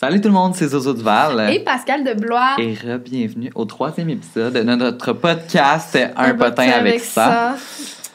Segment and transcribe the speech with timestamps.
[0.00, 1.52] Salut tout le monde, c'est Zozo Duval.
[1.52, 2.56] Et Pascal de Blois.
[2.58, 7.54] Et bienvenue au troisième épisode de notre podcast Un, potin, avec, ça.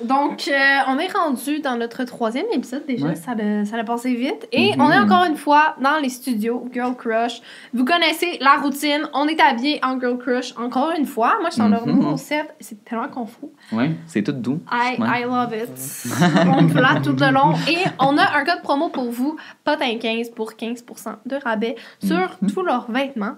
[0.04, 3.08] Donc, euh, on est rendu dans notre troisième épisode déjà.
[3.08, 3.16] Ouais.
[3.16, 4.48] Ça, a, ça a passé vite.
[4.52, 4.82] Et Mhm.
[4.82, 7.42] on est encore une fois dans les studios Girl Crush.
[7.74, 9.08] Vous connaissez la routine.
[9.14, 11.38] On est habillé en Girl Crush encore une fois.
[11.40, 11.96] Moi, je suis leur Mhm.
[11.96, 12.54] nouveau set.
[12.60, 13.46] C'est tellement confus.
[13.72, 14.60] Oui, c'est tout doux.
[14.72, 15.22] I, Ouais.
[15.22, 15.70] I love it.
[16.60, 17.54] on flatte tout le long.
[17.70, 22.52] Et on a un code promo pour vous, potin15 pour 15% de rabais sur Mhm.
[22.52, 23.36] tous leurs vêtements.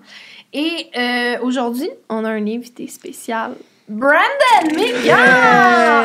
[0.53, 3.51] Et euh, aujourd'hui, on a un invité spécial.
[3.89, 5.15] Brandon Mika!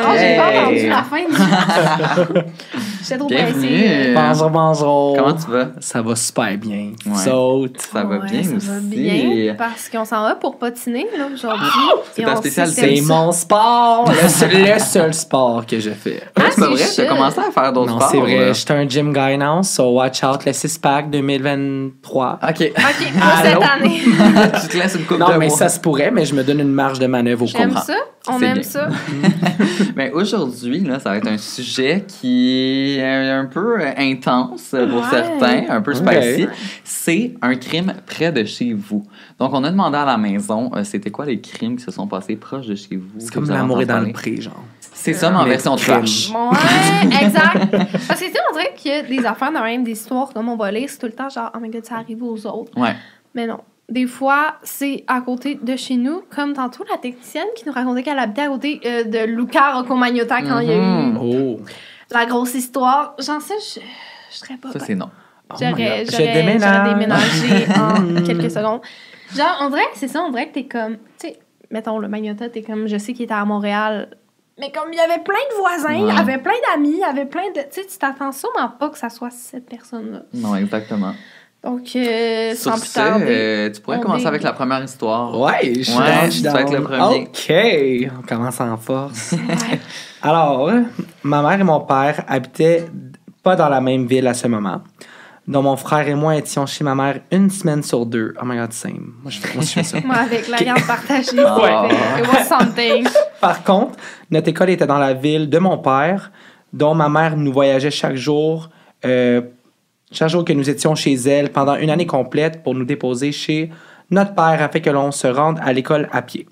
[0.07, 2.41] Oh, j'ai pas entendu la fin du
[3.03, 4.13] J'étais trop pressée.
[4.15, 5.17] Bonjour, bonjour.
[5.17, 5.67] Comment tu vas?
[5.81, 6.91] Ça va super bien.
[7.05, 7.29] Ouais.
[7.33, 7.81] Autres?
[7.91, 8.67] Ça va Ouais, bien ça aussi.
[8.67, 11.67] va bien parce qu'on s'en va pour patiner là, aujourd'hui.
[12.13, 12.95] C'est Et ta spécialité.
[12.95, 14.09] C'est ça- mon sport.
[14.09, 16.21] Le seul, le seul sport que je fais.
[16.37, 18.11] Ah, c'est pas c'est vrai, t'as commencé à faire d'autres Non, sports.
[18.11, 18.47] c'est vrai.
[18.47, 20.45] Je suis un gym guy now, so watch out.
[20.45, 22.39] Le 6-pack 2023.
[22.41, 22.49] Ok.
[22.49, 23.61] OK, pour Allô?
[23.61, 23.99] cette année.
[24.61, 25.57] tu te laisses une coupe de Non, mais mois.
[25.57, 27.81] ça se pourrait, mais je me donne une marge de manœuvre au J'aime comprend.
[27.85, 27.95] ça?
[28.29, 28.63] On aime bien.
[28.63, 28.89] ça?
[29.95, 35.09] Mais aujourd'hui, là, ça va être un sujet qui est un peu intense pour Ouais.
[35.11, 36.47] certains, un peu spicy.
[36.83, 39.05] C'est un crime près de chez vous.
[39.39, 42.07] Donc, on a demandé à la maison, euh, c'était quoi les crimes qui se sont
[42.07, 43.09] passés proches de chez vous?
[43.19, 44.63] C'est comme l'amour est dans le pré, genre.
[44.79, 46.29] C'est ça, mais en version trash.
[46.29, 47.71] Ouais, exact.
[48.07, 50.29] Parce que tu sais, on dirait qu'il y a des affaires dans même des histoires
[50.33, 52.45] comme on va lire, c'est tout le temps genre, oh my god, ça arrive aux
[52.45, 52.71] autres.
[52.79, 52.95] Ouais.
[53.35, 53.57] Mais non.
[53.93, 58.01] Des fois, c'est à côté de chez nous, comme tantôt la technicienne qui nous racontait
[58.01, 61.17] qu'elle habitait à côté euh, de Luca Rocco Magnotta quand il y a eu Mhm.
[61.21, 61.59] Oh.
[62.11, 63.15] la grosse histoire.
[63.19, 63.79] J'en sais, je,
[64.31, 64.71] je serais pas.
[64.71, 65.09] Ça, c'est non.
[65.51, 66.05] Oh J'aurais
[66.83, 68.81] déménagé en quelques secondes.
[69.35, 72.07] Genre, on dirait que c'est ça, on dirait que t'es comme, tu sais, mettons, le
[72.07, 74.09] Magnotta, t'es comme, je sais qu'il était à Montréal,
[74.59, 77.03] mais comme il y avait plein de voisins, il y avait plein d'amis, il y
[77.03, 77.59] avait plein de.
[77.71, 80.21] Tu sais, tu t'attends sûrement pas que ça soit cette personne-là.
[80.33, 81.13] Non, exactement.
[81.63, 83.25] Donc, euh, Sur sans plus ce, tarder.
[83.29, 85.39] euh, tu pourrais on commencer est- avec la première histoire.
[85.39, 86.73] Ouais, je suis Ouais, down, je tu suis être down.
[86.73, 88.09] le premier.
[88.11, 89.33] OK, on commence en force.
[90.21, 90.69] Alors,
[91.23, 92.85] ma mère et mon père habitaient
[93.41, 94.81] pas dans la même ville à ce moment.
[95.47, 98.33] Donc, mon frère et moi étions chez ma mère une semaine sur deux.
[98.41, 99.13] Oh my god, same.
[99.21, 99.97] Moi, je fais, moi, je fais ça.
[100.05, 103.07] Moi, avec la garde partagée, c'était- it was something.
[103.41, 103.97] Par contre,
[104.31, 106.31] notre école était dans la ville de mon père,
[106.71, 108.69] dont ma mère nous voyageait chaque jour,
[109.05, 109.41] euh,
[110.13, 113.69] chaque jour que nous étions chez elle pendant une année complète pour nous déposer chez
[114.11, 116.47] notre père afin que l'on se rende à l'école à pied.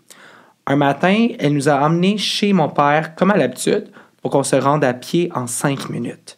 [0.68, 3.86] Un matin, elle nous a emmenés chez mon père, comme à l'habitude,
[4.22, 6.38] pour qu'on se rende à pied en cinq minutes.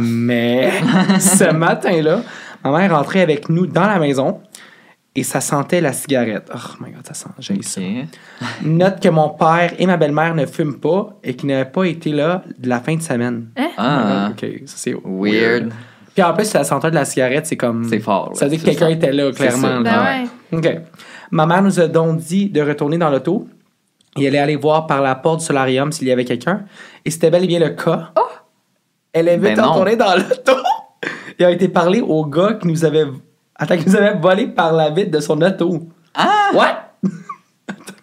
[0.00, 0.70] Mais
[1.18, 2.22] ce matin-là,
[2.64, 4.40] ma mère rentrait avec nous dans la maison
[5.14, 6.50] et ça sentait la cigarette.
[6.54, 7.80] Oh my god, ça sent, j'ai ça.
[7.80, 7.86] Ok.
[8.62, 12.12] Note que mon père et ma belle-mère ne fument pas et qu'ils n'avaient pas été
[12.12, 13.48] là de la fin de semaine.
[13.76, 15.72] Ah, Ok, ça c'est weird.
[16.14, 17.84] Puis en plus, la senteur de la cigarette, c'est comme.
[17.88, 18.30] C'est fort.
[18.30, 18.34] là.
[18.34, 19.80] Ça veut dire que quelqu'un était là, clairement.
[19.80, 20.14] Ben là.
[20.52, 20.58] ouais.
[20.58, 20.80] OK.
[21.30, 23.46] Ma mère nous a donc dit de retourner dans l'auto
[24.18, 26.64] et elle est allée voir par la porte du solarium s'il y avait quelqu'un.
[27.04, 28.12] Et c'était bel et bien le cas.
[29.12, 30.52] Elle est vite Ben retournée dans l'auto
[31.38, 33.04] et a été parler au gars qui nous avait.
[33.54, 35.88] Attends, qui nous avait volé par la vitre de son auto.
[36.14, 36.50] Ah!
[36.54, 36.92] What?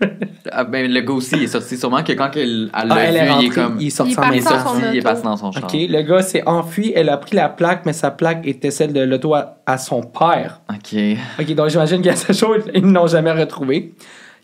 [0.50, 3.04] Ah, ben, le gars aussi, il est sorti sûrement que quand elle, elle l'a Ah,
[3.04, 3.78] elle vu, est rentrée, il est comme.
[3.82, 4.74] il est sorti Il est en parti même dans temps.
[4.76, 5.64] son il est passé dans son char.
[5.66, 8.94] OK, le gars s'est enfui, elle a pris la plaque, mais sa plaque était celle
[8.94, 10.62] de l'auto à, à son père.
[10.70, 10.98] OK.
[11.40, 13.94] OK, donc j'imagine qu'à ce jour, ils ne l'ont jamais retrouvé.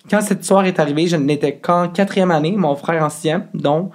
[0.10, 3.92] Quand cette histoire est arrivée, je n'étais qu'en quatrième année, mon frère en sixième, donc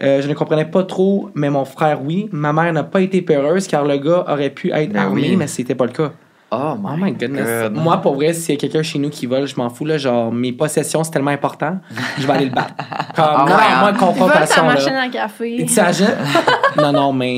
[0.00, 2.28] euh, je ne comprenais pas trop, mais mon frère, oui.
[2.30, 5.36] Ma mère n'a pas été peureuse car le gars aurait pu être Ben armé, oui.
[5.36, 6.12] mais c'était pas le cas.
[6.50, 7.46] Oh Oh my goodness.
[7.64, 7.74] God.
[7.76, 9.84] Moi, pour vrai, s'il y a quelqu'un chez nous qui vole, je m'en fous.
[9.84, 11.78] Là, genre, mes possessions, c'est tellement important,
[12.18, 12.74] je vais aller le battre.
[13.14, 13.80] Comme, Ah non, ouais, hein?
[13.80, 14.64] moi, Ils confrontation.
[14.64, 15.02] machine Là.
[15.02, 15.66] à café.
[16.78, 17.36] Non, non, mais.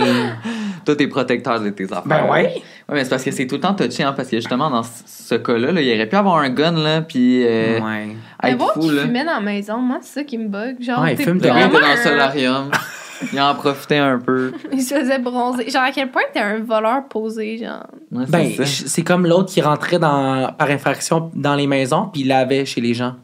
[0.84, 2.02] Toi, t'es protecteur de tes affaires.
[2.06, 2.42] Ben ouais.
[2.88, 4.82] Ouais, mais c'est parce que c'est tout le temps touché, hein, parce que justement, dans
[4.82, 8.16] ce- cas-là, là, il aurait pu avoir un gun, là, puis euh, Ouais.
[8.42, 9.02] Mais voir fou, qu'il là.
[9.02, 10.76] fumait dans la maison, moi, c'est ça qui me bug.
[10.82, 12.70] Genre, Ouais, il fume vraiment dans le un- solarium.
[13.32, 14.52] il en profitait un peu.
[14.72, 15.68] Il se faisait bronzer.
[15.70, 17.86] Genre, à quel point t'es un voleur posé, genre?
[18.12, 22.28] Ouais, Ben, c'est comme l'autre qui rentrait dans, par infraction dans les maisons, puis il
[22.28, 23.14] l'avait chez les gens.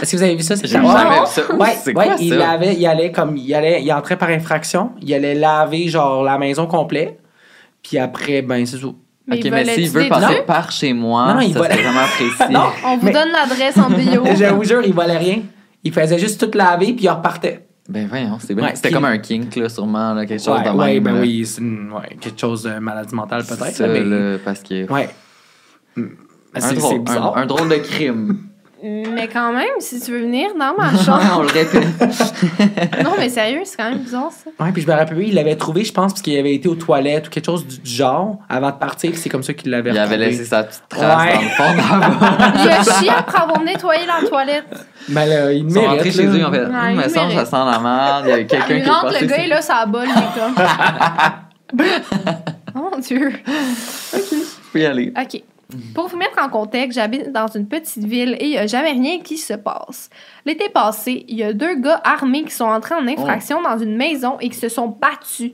[0.00, 0.54] Est-ce que vous avez vu ça?
[0.56, 0.92] C'est jamais vu
[1.26, 1.54] ça.
[1.54, 2.36] Ouais, c'est ouais, quoi il ça?
[2.36, 6.38] lavait, il allait comme, il allait, il entrait par infraction, il allait laver genre la
[6.38, 7.18] maison complète,
[7.82, 8.86] puis après, ben c'est ça.
[9.26, 10.46] Mais Ok, il mais s'il des veut passer trucs.
[10.46, 11.74] par chez moi, Non, non, il ça volait.
[11.74, 12.52] serait vraiment précis.
[12.52, 12.64] Non.
[12.84, 14.24] On vous Mais- donne l'adresse en bio.
[14.36, 15.38] Je vous jure, il volait rien.
[15.84, 17.61] Il faisait juste tout laver, puis il repartait.
[17.88, 18.64] Ben voyons, c'est bien.
[18.66, 21.02] Ouais, C'était comme un kink, là, sûrement, là, quelque chose Ouais, de ouais, même.
[21.04, 21.20] ben là.
[21.20, 23.72] oui, c'est une- ouais, quelque chose de maladie mentale peut-être.
[23.74, 24.90] Ça, là, mais- là, parce que...
[24.90, 25.08] Ouais.
[25.96, 27.36] Un C'est drôle, c'est bizarre.
[27.36, 28.38] un, un drôle de crime.
[28.84, 31.22] Mais quand même, si tu veux venir dans ma chambre.
[31.38, 31.84] On le répète.
[33.04, 34.50] non, mais sérieux, c'est quand même bizarre, ça.
[34.64, 36.74] Ouais, puis je me rappelle, il l'avait trouvé, je pense, parce qu'il avait été aux
[36.74, 39.98] toilettes ou quelque chose du genre avant de partir, c'est comme ça qu'il l'avait Il
[39.98, 41.34] avait laissé sa petite trace Ouais.
[41.34, 42.62] dans le fond.
[42.64, 44.64] Il a chié après avoir nettoyé la toilette.
[45.08, 47.10] Ben là, il Ils sont mérite, rentrés chez eux, ils ont fait Ouais, Hum, mérite.
[47.12, 48.24] ça sent la merde.
[48.26, 49.20] Il y a quelqu'un qui est rentre, passé.
[49.20, 51.84] le gars est là, ça bol, il est comme.
[52.74, 53.32] oh mon Dieu.
[54.12, 55.12] Je peux y aller.
[55.16, 55.42] OK.
[55.94, 58.92] Pour vous mettre en contexte, j'habite dans une petite ville et il n'y a jamais
[58.92, 60.10] rien qui se passe.
[60.44, 63.68] L'été passé, il y a deux gars armés qui sont entrés en infraction Oh.
[63.68, 65.52] dans une maison et qui se sont battus.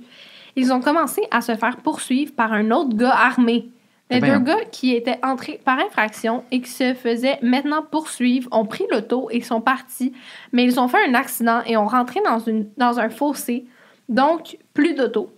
[0.56, 3.68] Ils ont commencé à se faire poursuivre par un autre gars armé.
[4.10, 4.38] Les ben.
[4.38, 8.84] deux gars qui étaient entrés par infraction et qui se faisaient maintenant poursuivre ont pris
[8.90, 10.12] l'auto et sont partis,
[10.52, 13.66] mais ils ont fait un accident et ont rentré dans, une, dans un fossé,
[14.08, 15.30] donc plus d'auto.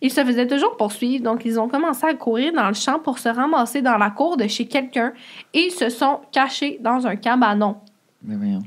[0.00, 3.18] Ils se faisaient toujours poursuivre, donc ils ont commencé à courir dans le champ pour
[3.18, 5.12] se ramasser dans la cour de chez quelqu'un
[5.54, 7.76] et ils se sont cachés dans un cabanon.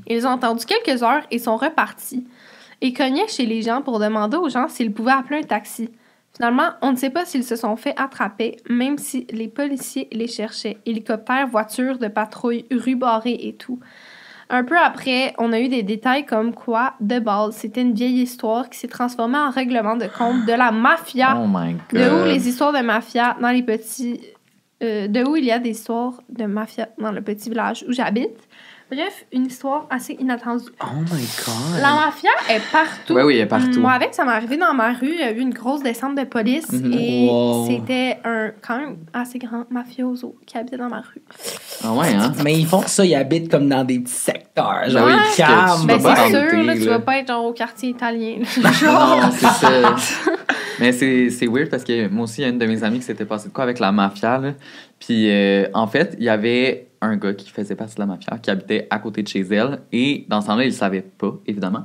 [0.06, 2.26] Ils ont attendu quelques heures et sont repartis.
[2.80, 5.88] Ils cognaient chez les gens pour demander aux gens s'ils pouvaient appeler un taxi.
[6.34, 10.26] Finalement, on ne sait pas s'ils se sont fait attraper, même si les policiers les
[10.26, 10.78] cherchaient.
[10.86, 13.78] Hélicoptères, voitures de patrouille, rues barrées et tout.
[14.54, 18.20] Un peu après, on a eu des détails comme quoi, de base, c'était une vieille
[18.20, 21.38] histoire qui s'est transformée en règlement de compte de la mafia.
[21.42, 22.00] Oh my god.
[22.02, 24.20] De où les histoires de mafia dans les petits.
[24.82, 27.92] euh, de où il y a des histoires de mafia dans le petit village où
[27.92, 28.36] j'habite.
[28.94, 30.66] Bref, une histoire assez inattendue.
[30.82, 31.80] Oh my god.
[31.80, 33.14] La mafia est partout.
[33.14, 33.80] Ouais, oui, il est partout.
[33.80, 35.12] Moi, avec, ça m'est arrivé dans ma rue.
[35.14, 36.92] Il y a eu une grosse descente de police Mhm.
[36.92, 37.66] et Wow.
[37.68, 41.22] c'était un quand même assez grand mafioso qui habitait dans ma rue.
[41.82, 42.32] Ah ouais, hein?
[42.44, 44.82] Mais ils font ça, ils habitent comme dans des petits secteurs.
[44.88, 45.86] Genre, oui, ils calment.
[45.86, 48.40] Ben, c'est sûr, là, tu vas pas être genre au quartier italien.
[48.62, 49.70] Non, c'est ça.
[50.80, 52.98] Mais c'est c'est weird parce que moi aussi, il y a une de mes amies
[52.98, 54.36] qui s'était passé de quoi avec la mafia.
[54.38, 54.52] Là.
[54.98, 58.38] Puis euh, en fait, il y avait un gars qui faisait partie de la mafia
[58.38, 59.80] qui habitait à côté de chez elle.
[59.92, 61.84] Et dans ce temps-là, il le savait pas, évidemment.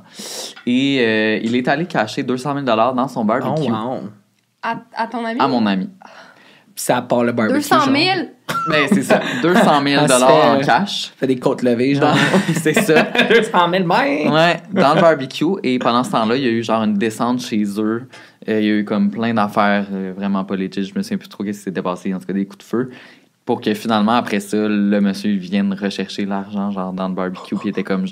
[0.66, 4.00] Et euh, il est allé cacher 200 000 dans son Oh, barbecue wow.
[4.62, 5.40] à, à ton avis?
[5.40, 5.90] à mon ami.
[6.74, 7.58] Puis ça part le barbecue.
[7.58, 7.94] 200 000?
[7.94, 8.14] genre.
[8.70, 11.12] Mais c'est ça, 200 000 Ah, c'est- en cash.
[11.16, 12.14] Fait des côtes levées, genre.
[12.48, 13.02] Dans- c'est ça.
[13.28, 13.88] 200 000 même.
[14.32, 15.44] Ouais, dans le barbecue.
[15.64, 18.08] Et pendant ce temps-là, il y a eu genre une descente chez eux.
[18.48, 20.54] Euh, il y a eu comme plein d'affaires euh, vraiment pas.
[20.56, 22.62] Je me souviens plus trop ce qui s'était passé, en tout cas des coups de
[22.62, 22.90] feu.
[23.48, 27.56] Pour que finalement, après ça, le monsieur vienne rechercher l'argent genre dans le barbecue.
[27.56, 28.04] Puis il était comme,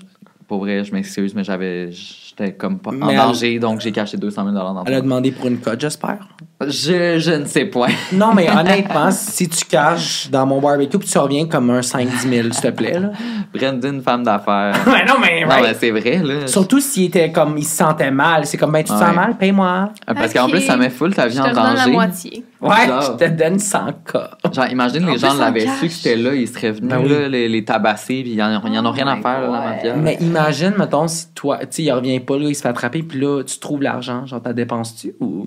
[0.49, 3.93] pour vrai, je m'excuse, mais j'avais, j'étais comme pas en Mais elle- danger, donc j'ai
[3.93, 6.27] caché 200 000 dans Elle a demandé pour une cote, j'espère?
[6.67, 7.91] je, je ne sais point.
[8.15, 12.09] Non, mais honnêtement, si tu caches dans mon barbecue puis tu reviens comme un 5-10
[12.31, 13.11] 000, s'il te plaît, là.
[13.53, 14.75] Brandon, femme d'affaires.
[15.07, 16.47] Non, mais, Non, mais c'est vrai, là.
[16.47, 18.47] Surtout s'il était comme, il se sentait mal.
[18.47, 19.05] C'est comme, ben, tu te Ouais.
[19.05, 19.91] sens mal, paye-moi.
[20.07, 21.91] Parce qu'en plus, ça met full ta vie Je te en redonne la danger.
[21.93, 22.45] moitié.
[22.69, 23.79] Ouais, je te donne 100
[24.13, 24.31] cas.
[24.53, 26.99] Genre, imagine En les gens en l'avaient su que j'étais là, ils seraient venus Ben
[27.03, 27.09] oui.
[27.09, 29.41] là, les, les tabasser, puis ils en, ils en ont Oh rien à my faire,
[29.43, 29.97] là, la mafia.
[29.97, 33.03] Mais imagine, mettons, si toi, tu sais, il revient pas, là, il se fait attraper,
[33.03, 35.47] puis là, tu trouves l'argent, genre, t'as dépenses-tu ou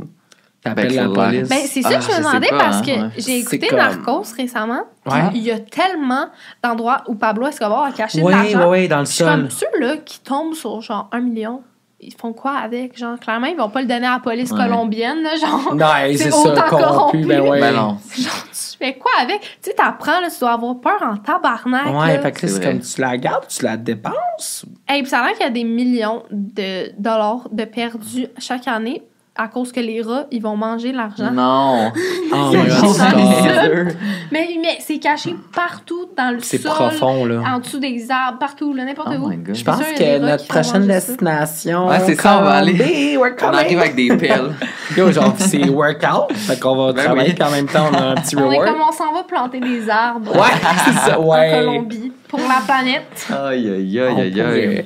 [0.64, 1.50] t'appelles Ben, la police?
[1.50, 3.10] Ben, c'est ça Ah, que je je me demandais pas, parce hein, que ouais.
[3.18, 4.82] j'ai écouté comme- Narcos récemment.
[5.06, 5.14] Ouais.
[5.34, 6.28] Il y a tellement
[6.64, 8.70] d'endroits où Pablo Escobar a caché de Oui, oui, l'argent.
[8.72, 9.68] oui, dans le suis comme sol.
[9.74, 11.62] ceux-là qui tombent sur genre un million.
[12.02, 12.98] Ils font quoi avec?
[12.98, 14.58] Genre, clairement, ils vont pas le donner à la police Ouais.
[14.58, 15.76] colombienne, là, genre.
[15.76, 15.86] Non,
[16.16, 17.26] C'est ça, corrompu, corrompu.
[17.26, 17.60] ben ouais.
[17.60, 17.98] Ben non.
[18.18, 19.42] Genre, tu fais quoi avec?
[19.42, 21.88] Tu sais, t'apprends, là, tu dois avoir peur en tabarnak.
[21.88, 22.20] Ouais, là.
[22.22, 24.66] fait que là, C'est comme tu la gardes, tu la dépenses?
[24.88, 28.68] Hey, puis ça a l'air qu'il y a des millions de dollars de perdus chaque
[28.70, 29.04] année
[29.42, 31.32] à cause que les rats, ils vont manger l'argent.
[31.32, 31.92] Non.
[32.32, 33.98] Oh C'est my God, c'est.
[34.32, 36.70] Mais, mais c'est caché partout dans le C'est sol.
[36.72, 37.42] profond, là.
[37.56, 39.30] En dessous des arbres, partout, là, n'importe Oh où.
[39.30, 39.56] my God.
[39.56, 41.88] Je pense C'est sûr, que notre prochaine destination.
[41.88, 44.52] Ouais, c'est ça, on va aller- On arrive avec des pelles.
[44.98, 46.32] Yo, genre, c'est workout.
[46.36, 47.46] Fait qu'on va Ben travailler, oui.
[47.46, 49.90] en même temps, on a un petit On est comme on s'en va planter des
[49.90, 50.42] arbres Ouais,
[50.86, 51.52] c'est ça, en.
[51.66, 53.28] Colombie pour la planète.
[53.32, 54.86] Aïe, aïe, aïe, aïe, aïe.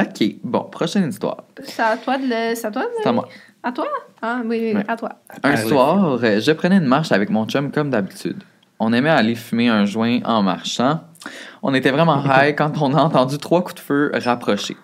[0.00, 1.44] OK, bon, prochaine histoire.
[1.62, 2.54] C'est à toi de le.
[2.54, 3.28] C'est à toi de C'est à moi.
[3.62, 3.86] À toi?
[4.22, 4.84] Ah oui, oui, Ouais.
[4.88, 5.10] à toi.
[5.42, 5.68] Un oui.
[5.68, 8.42] soir, euh, je prenais une marche avec mon chum comme d'habitude.
[8.78, 11.00] On aimait aller fumer un joint en marchant.
[11.62, 14.76] On était vraiment high quand on a entendu trois coups de feu rapprochés.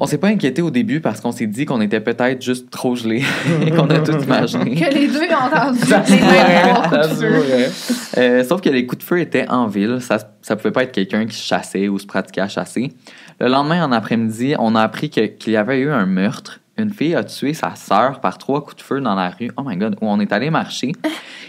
[0.00, 2.94] On s'est pas inquiété au début parce qu'on s'est dit qu'on était peut-être juste trop
[2.94, 3.24] gelés
[3.66, 4.76] et qu'on a tout imaginé.
[4.76, 7.70] Que les deux ont entendu Ça les mêmes.
[8.16, 9.98] Euh, sauf que les coups de feu étaient en ville.
[10.00, 12.92] Ça, ça pouvait pas être quelqu'un qui chassait ou se pratiquait à chasser.
[13.40, 16.60] Le lendemain, en après-midi, on a appris qu'il y avait eu un meurtre.
[16.76, 19.50] Une fille a tué sa sœur par trois coups de feu dans la rue.
[19.56, 20.92] Oh my god, où on est allé marcher.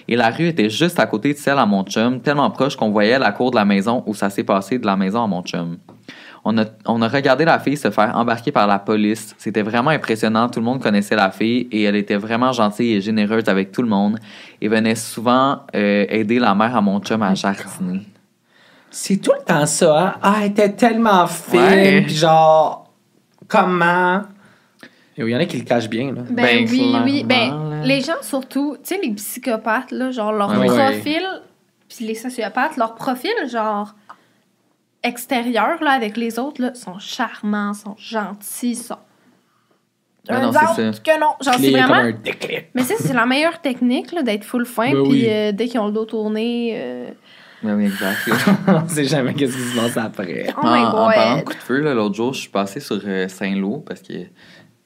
[0.07, 2.89] Et la rue était juste à côté de celle à mon chum, tellement proche qu'on
[2.89, 5.43] voyait la cour de la maison où ça s'est passé de la maison à mon
[5.43, 5.77] chum.
[6.45, 9.35] On a, on a regardé la fille se faire embarquer par la police.
[9.37, 10.47] C'était vraiment impressionnant.
[10.49, 13.81] Tout le monde connaissait la fille et elle était vraiment gentille et généreuse avec tout
[13.81, 14.17] le monde
[14.61, 18.05] et venait souvent euh, aider la mère à mon chum à jardiner.
[18.89, 20.15] C'est tout le temps ça, hein?
[20.23, 22.05] Ah, elle était tellement fine, Ouais.
[22.07, 22.89] genre,
[23.47, 24.21] comment?
[25.17, 26.21] Il y en a qui le cachent bien, là.
[26.29, 27.23] Ben, Ben, oui, oui.
[27.25, 31.21] Ben, les gens, surtout, tu sais, les psychopathes, là, genre, leur profil,
[31.89, 33.93] puis les sociopathes, leur profil, genre,
[35.09, 38.95] extérieur, là, avec les autres, là, sont charmants, sont gentils, sont.
[40.27, 40.75] Ben non, ça.
[40.75, 41.33] que non.
[41.41, 41.93] Vraiment.
[41.95, 42.67] un déclic.
[42.75, 45.25] Mais ça, c'est la meilleure technique, là, d'être full fin, Ben puis oui.
[45.27, 46.73] euh, dès qu'ils ont le dos tourné.
[46.75, 47.09] euh,
[47.63, 48.17] Ben oui, exact.
[48.67, 50.53] On sait jamais qu'est-ce qui se passe après.
[50.55, 51.13] Oh my en, en god.
[51.15, 54.01] parlant de coup de feu, là, l'autre jour, je suis passé sur euh, Saint-Lô parce
[54.01, 54.13] que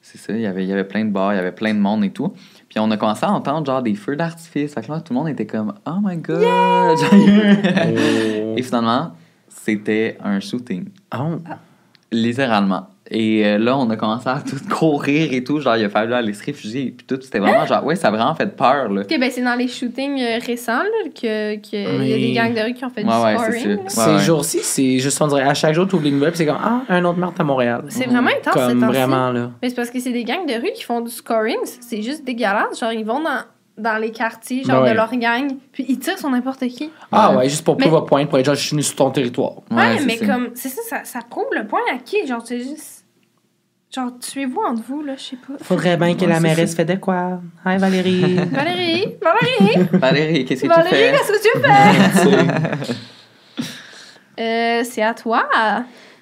[0.00, 1.74] c'est ça, il y avait- il y avait plein de bars, il y avait plein
[1.74, 2.32] de monde et tout.
[2.68, 4.72] Puis on a commencé à entendre genre des feux d'artifice.
[4.74, 6.44] Fait que là, tout le monde était comme Oh my god!
[7.12, 8.54] Oh.
[8.56, 9.12] et finalement,
[9.64, 10.88] c'était un shooting.
[11.16, 11.38] Oh.
[12.12, 12.88] Littéralement.
[13.10, 15.60] Et euh, là, on a commencé à tout courir et tout.
[15.60, 16.94] Genre, il a fallu aller se réfugier.
[16.96, 19.02] Puis tout, c'était vraiment genre, ouais, ça a vraiment fait peur, là.
[19.02, 22.54] Ok, ben c'est dans les shootings euh, récents là, que, que y a des gangs
[22.54, 23.88] de rue qui ont fait Ouais, du scoring.
[23.88, 24.18] Ces ouais.
[24.18, 26.60] jours-ci, c'est juste, on dirait, à chaque jour, tu ouvres les nouvelles, puis c'est comme,
[26.62, 27.84] ah, un autre meurtre à Montréal.
[27.88, 29.50] C'est vraiment intense, Comme vraiment, là.
[29.62, 31.58] Mais c'est parce que c'est des gangs de rue qui font du scoring.
[31.64, 32.78] C'est juste dégueulasse.
[32.78, 33.40] Genre, ils vont dans,
[33.76, 34.90] dans les quartiers, genre Ouais.
[34.90, 36.90] de leur gang, puis ils tirent sur n'importe qui.
[37.10, 37.36] Ah Ouais.
[37.38, 39.54] ouais, juste pour Mais- prouver un point, pour être genre, je suis sur ton territoire.
[39.70, 40.26] Ouais, mais ça.
[40.26, 42.26] comme, c'est ça, ça, ça prouve le point à qui?
[42.26, 43.04] Genre, c'est juste.
[43.94, 45.54] Genre, tuez-vous entre vous, là, je sais pas.
[45.62, 47.40] Faudrait bien que Ouais, la mairesse fait de quoi?
[47.64, 48.34] Hi Valérie?
[48.52, 49.16] Valérie!
[49.22, 49.88] Valérie!
[49.92, 51.12] Valérie, qu'est-ce que tu Valérie, fais?
[51.12, 52.94] qu'est-ce que tu fais?
[54.40, 55.48] euh, c'est à toi.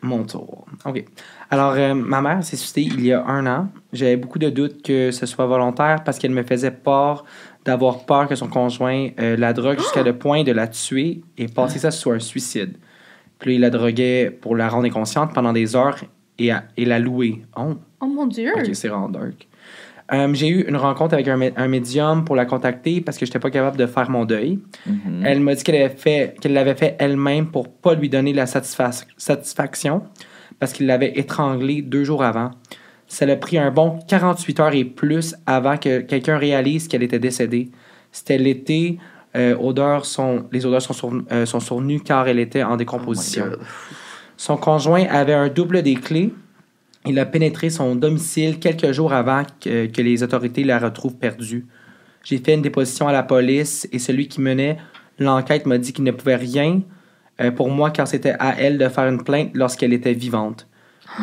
[0.02, 0.61] Mon tour.
[0.84, 1.04] OK.
[1.50, 3.68] Alors, euh, ma mère s'est suicidée il y a un an.
[3.92, 7.24] J'avais beaucoup de doutes que ce soit volontaire parce qu'elle me faisait peur
[7.64, 11.46] d'avoir peur que son conjoint euh, la drogue jusqu'à le point de la tuer et
[11.46, 12.76] passer ça sur un suicide.
[13.38, 15.96] Puis là, il la droguait pour la rendre inconsciente pendant des heures
[16.38, 17.42] et, à- et la louer.
[17.56, 18.50] Oh, Oh mon dieu!
[18.56, 19.46] OK, c'est dark.
[20.12, 23.24] Euh, j'ai eu une rencontre avec un, mé- un médium pour la contacter parce que
[23.24, 24.58] je n'étais pas capable de faire mon deuil.
[24.86, 25.22] Mhm.
[25.24, 28.46] Elle m'a dit qu'elle avait fait, qu'elle l'avait fait elle-même pour pas lui donner la
[28.46, 30.02] satisfa- satisfaction
[30.62, 32.52] parce qu'il l'avait étranglée deux jours avant.
[33.08, 37.18] Ça l'a pris un bon 48 heures et plus avant que quelqu'un réalise qu'elle était
[37.18, 37.72] décédée.
[38.12, 38.98] C'était l'été.
[39.34, 43.46] euh, odeurs sont, les odeurs sont, surven- euh, sont survenues car elle était en décomposition.
[43.52, 43.56] Oh.
[44.36, 46.32] Son conjoint avait un double des clés.
[47.06, 51.66] Il a pénétré son domicile quelques jours avant que, que les autorités la retrouvent perdue.
[52.22, 54.76] J'ai fait une déposition à la police et celui qui menait
[55.18, 56.82] l'enquête m'a dit qu'il ne pouvait rien
[57.42, 60.66] euh, pour moi car c'était à elle de faire une plainte lorsqu'elle était vivante.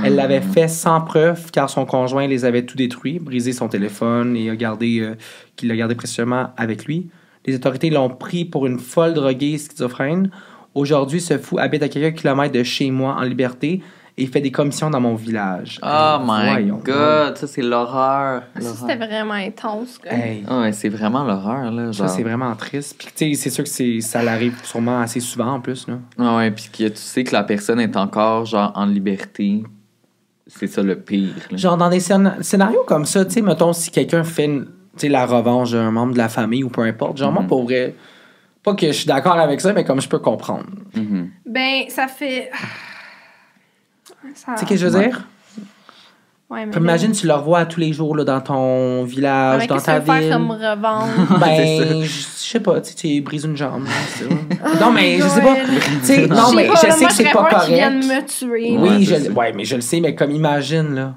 [0.04, 4.36] Elle l'avait fait sans preuve car son conjoint les avait tout détruits, brisé son téléphone
[4.36, 5.16] et euh,
[5.56, 7.10] qu'il l'a gardé précieusement avec lui.
[7.46, 10.30] Les autorités l'ont pris pour une folle droguée schizophrène.
[10.76, 13.82] Aujourd'hui, ce fou habite à quelques kilomètres de chez moi en liberté
[14.22, 15.80] et fait des commissions dans mon village.
[15.84, 18.44] Oh my Voyons god, ça c'est l'horreur.
[18.60, 20.00] Ça, c'était vraiment intense.
[20.06, 21.94] Hey, Ah ouais, c'est vraiment l'horreur, là.
[21.94, 22.96] ça, c'est vraiment triste.
[22.98, 25.88] Puis, tu sais, c'est sûr que c'est, ça l'arrive sûrement assez souvent en plus.
[25.88, 25.96] Là.
[26.18, 29.64] Ah ouais, puis que tu sais que la personne est encore, genre, en liberté.
[30.48, 31.34] C'est ça le pire.
[31.52, 31.58] là.
[31.58, 34.72] Genre, dans des scén- scénarios comme ça, tu sais, mettons, si quelqu'un fait une- tu
[35.02, 37.48] sais, la revanche d'un membre de la famille ou peu importe, genre, moi, Mhm.
[37.48, 37.94] pour vrai,
[38.64, 40.66] pas que je suis d'accord avec ça, mais comme je peux comprendre.
[40.96, 41.30] Mhm.
[41.46, 42.50] Ben, ça fait.
[44.36, 44.54] Ça...
[44.54, 45.08] Tu sais, qu'est-ce que je veux Ouais.
[45.10, 45.28] dire?
[46.50, 49.68] Ouais, mais imagine, tu le revois à tous les jours là, dans ton village, mais
[49.68, 50.32] dans qu'est-ce que ta tu veux faire ville.
[50.32, 51.10] comme revente?
[51.30, 53.86] C'est Ben, je sais pas, tu sais, tu brises une jambe.
[54.82, 55.54] non, mais je sais pas.
[55.54, 55.68] Joël.
[56.00, 57.68] Tu sais, non, mais pas, je sais que c'est pas correct.
[57.68, 58.78] viennent me tuer.
[58.80, 61.16] Oui, je, ouais, mais je le sais, mais comme imagine, là.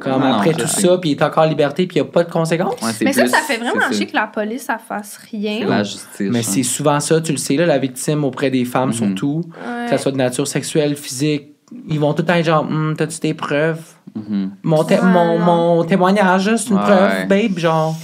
[0.00, 0.80] Comme Non, après tout sais.
[0.88, 2.74] ça, puis il est encore en liberté, puis il n'y a pas de conséquences.
[2.82, 5.64] Ouais, Mais ça, plus- ça fait vraiment chier que la police, ça fasse rien.
[5.66, 6.06] La justice.
[6.20, 6.42] mais hein.
[6.42, 8.92] c'est souvent ça, tu le sais, là, la victime auprès des femmes, Mhm.
[8.94, 9.86] surtout, Ouais.
[9.88, 11.52] que ce soit de nature sexuelle, physique,
[11.88, 13.82] ils vont tout le temps être genre, Hum, t'as-tu des preuves?
[14.14, 14.52] Mhm.
[14.62, 16.82] Mon, Ouais, mon, mon témoignage, là, c'est une Ouais.
[16.82, 17.94] preuve, babe, genre.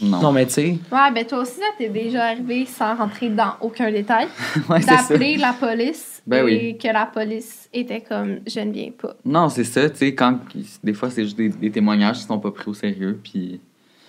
[0.00, 0.20] Non.
[0.22, 0.78] Non, mais tu sais.
[0.92, 4.28] Ouais, ben toi aussi, ça t'es déjà arrivé sans rentrer dans aucun détail,
[4.70, 4.96] Ouais, c'est ça.
[5.08, 6.78] d'appeler la police Ben et oui.
[6.78, 9.16] que la police était comme je ne viens pas.
[9.24, 10.38] Non, c'est ça, tu sais, quand
[10.84, 13.60] des fois c'est juste des, des témoignages qui sont pas pris au sérieux, puis.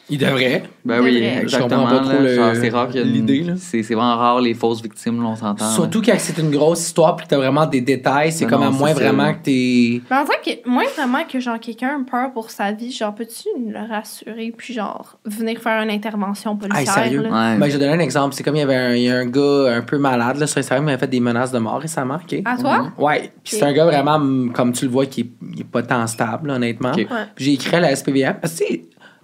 [0.09, 0.63] Il devrait.
[0.85, 1.35] Ben oui, vrai.
[1.35, 1.81] Je exactement.
[1.81, 3.53] comprends pas trop là, c'est rare l'idée, là.
[3.57, 5.65] C'est vraiment rare les fausses victimes, là, on s'entend.
[5.65, 5.71] là.
[5.71, 8.61] Surtout quand c'est une grosse histoire, puis que t'as vraiment des détails, c'est Ben comme
[8.61, 10.01] non, à moins vraiment que t'es.
[10.09, 13.13] Mais en vrai, que, moins vraiment que genre quelqu'un a peur pour sa vie, genre
[13.13, 16.97] peux-tu le rassurer puis genre venir faire une intervention policière?
[16.97, 17.21] Hey, sérieux?
[17.23, 17.29] là?
[17.29, 17.57] Ouais.
[17.57, 18.33] Ben, je vais donner un exemple.
[18.35, 20.47] C'est comme il y avait un, il y a un gars un peu malade là,
[20.47, 22.15] sur Instagram qui avait fait des menaces de mort récemment.
[22.15, 22.41] OK?
[22.45, 22.91] À toi?
[22.97, 23.31] Ouais.
[23.43, 25.83] Puis c'est un gars vraiment, mm, comme tu le vois, qui est, il est pas
[25.83, 26.91] tant stable, honnêtement.
[26.91, 26.97] Ok.
[26.97, 27.05] Ouais.
[27.35, 28.35] Puis j'ai écrit à la SPVM.
[28.41, 28.65] Parce que,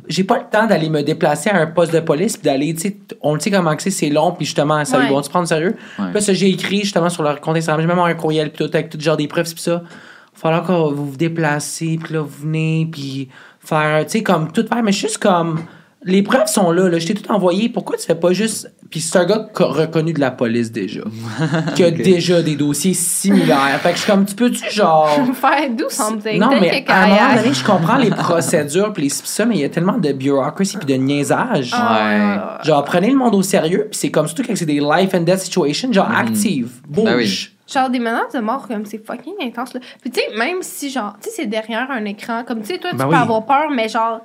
[0.08, 2.82] j'ai pas le temps d'aller me déplacer à un poste de police puis d'aller, tu
[2.82, 5.06] sais, on le sait comment que c'est, c'est long, puis justement, ça Ouais.
[5.06, 5.76] ils vont se prendre sérieux.
[6.00, 6.06] Ouais.
[6.14, 8.72] Puis là, j'ai écrit justement sur leur compte Instagram, j'ai même un courriel, puis tout,
[8.76, 9.82] avec tout genre des preuves, puis ça.
[9.84, 14.24] Il va falloir que vous vous déplacez, puis là, vous venez, puis faire, tu sais,
[14.24, 15.62] comme tout faire, mais juste comme
[16.08, 17.00] les preuves sont là, là.
[17.00, 17.68] Je t'ai tout envoyé.
[17.68, 18.72] Pourquoi tu fais pas juste.
[18.92, 21.02] Puis c'est un gars co- reconnu de la police déjà.
[21.76, 23.80] qui a déjà des dossiers similaires.
[23.82, 25.10] Fait que je suis comme, tu peux-tu genre.
[25.34, 26.40] Faire do something.
[26.40, 29.62] Non, mais à un moment donné, je comprends les procédures puis les ça, mais il
[29.62, 31.72] y a tellement de bureaucracy puis de niaisage.
[31.74, 35.14] Ah, Genre, prenez le monde au sérieux, puis c'est comme surtout quand c'est des life
[35.16, 37.04] and death situations, genre active, bouge.
[37.06, 37.50] Ben oui.
[37.68, 39.80] Genre des menaces de mort comme c'est fucking intense là.
[40.02, 42.78] Puis tu sais même si genre tu sais c'est derrière un écran comme tu sais
[42.78, 43.20] toi tu Ben peux oui.
[43.20, 44.22] avoir peur mais genre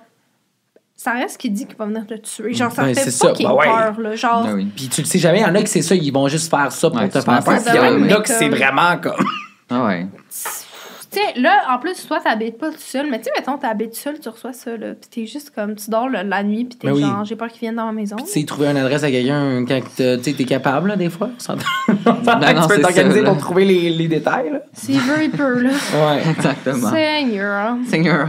[1.03, 2.53] ça reste qui dit qu'il va venir te tuer.
[2.53, 3.29] Genre ça me fait c'est ça.
[3.29, 3.65] fucking Ben ouais.
[3.67, 4.17] peur là.
[4.17, 4.69] Genre Ben oui.
[4.77, 6.51] Puis tu le sais jamais, il y en a qui c'est ça, ils vont juste
[6.51, 7.59] faire ça pour Ouais, te faire peur.
[7.69, 7.75] il
[8.11, 9.25] y en a que c'est vraiment comme.
[9.73, 10.07] Ah ouais.
[10.29, 13.95] tu sais là en plus toi t'habites pas tout seul mais tu sais mettons t'habites
[13.95, 16.89] seul tu reçois ça là puis t'es juste comme tu dors la nuit puis t'es
[16.89, 17.01] Ben oui.
[17.03, 18.17] genre j'ai peur qu'ils viennent dans ma maison.
[18.17, 21.31] Tu sais, trouver une adresse à quelqu'un quand tu sais, t'es capable, là, des fois.
[21.39, 24.59] Que tu peux c'est t'organiser pour trouver les, les détails, là.
[24.73, 25.71] S'il veut il peut là.
[25.71, 26.23] Ouais.
[26.31, 26.91] Exactement.
[26.91, 27.77] Seigneur.
[27.89, 28.29] Seigneur.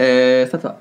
[0.00, 0.80] euh, c'est à toi.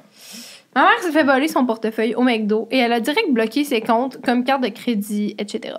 [0.79, 3.81] Ma mère s'est fait voler son portefeuille au McDo et elle a direct bloqué ses
[3.81, 5.75] comptes comme carte de crédit, etc.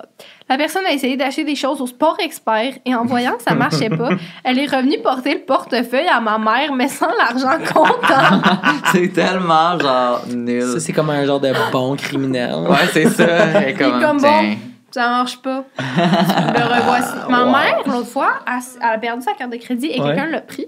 [0.49, 3.55] La personne a essayé d'acheter des choses au Sport Expert et en voyant que ça
[3.55, 4.11] marchait pas,
[4.45, 8.43] elle est revenue porter le portefeuille à ma mère mais sans l'argent comptant.
[8.93, 10.63] c'est tellement genre nul.
[10.63, 12.55] Ça, c'est comme un genre de bon criminel.
[12.69, 13.67] Ouais, c'est ça.
[13.67, 14.57] Et comme, bon.
[14.91, 15.65] Ça marche pas.
[15.79, 17.15] Le revoici.
[17.31, 17.51] Ma Wow.
[17.53, 20.09] mère, l'autre fois, elle, a perdu sa carte de crédit et Ouais.
[20.09, 20.67] quelqu'un l'a pris.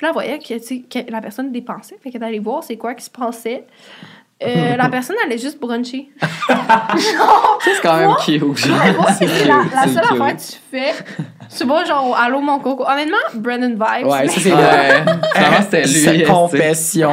[0.00, 0.54] Puis là, elle voyait que,
[0.88, 1.98] que la personne dépensait.
[2.02, 3.66] Fait qu'elle allée voir c'est quoi qui se passait.
[4.42, 6.08] Euh, la personne allait juste bruncher.
[7.60, 8.40] C'est quand même cute.
[8.56, 8.80] Genre.
[8.80, 10.12] Ouais, moi, c'est la, cute, la seule cute.
[10.12, 10.92] affaire que tu fais.
[11.56, 12.84] Tu vois, genre, allô mon coco.
[12.88, 14.06] Honnêtement, Brennan Vibes.
[14.06, 14.40] Ouais, ça, c'est.
[14.40, 15.88] Finalement, c'était lui.
[15.88, 17.10] Cette confession.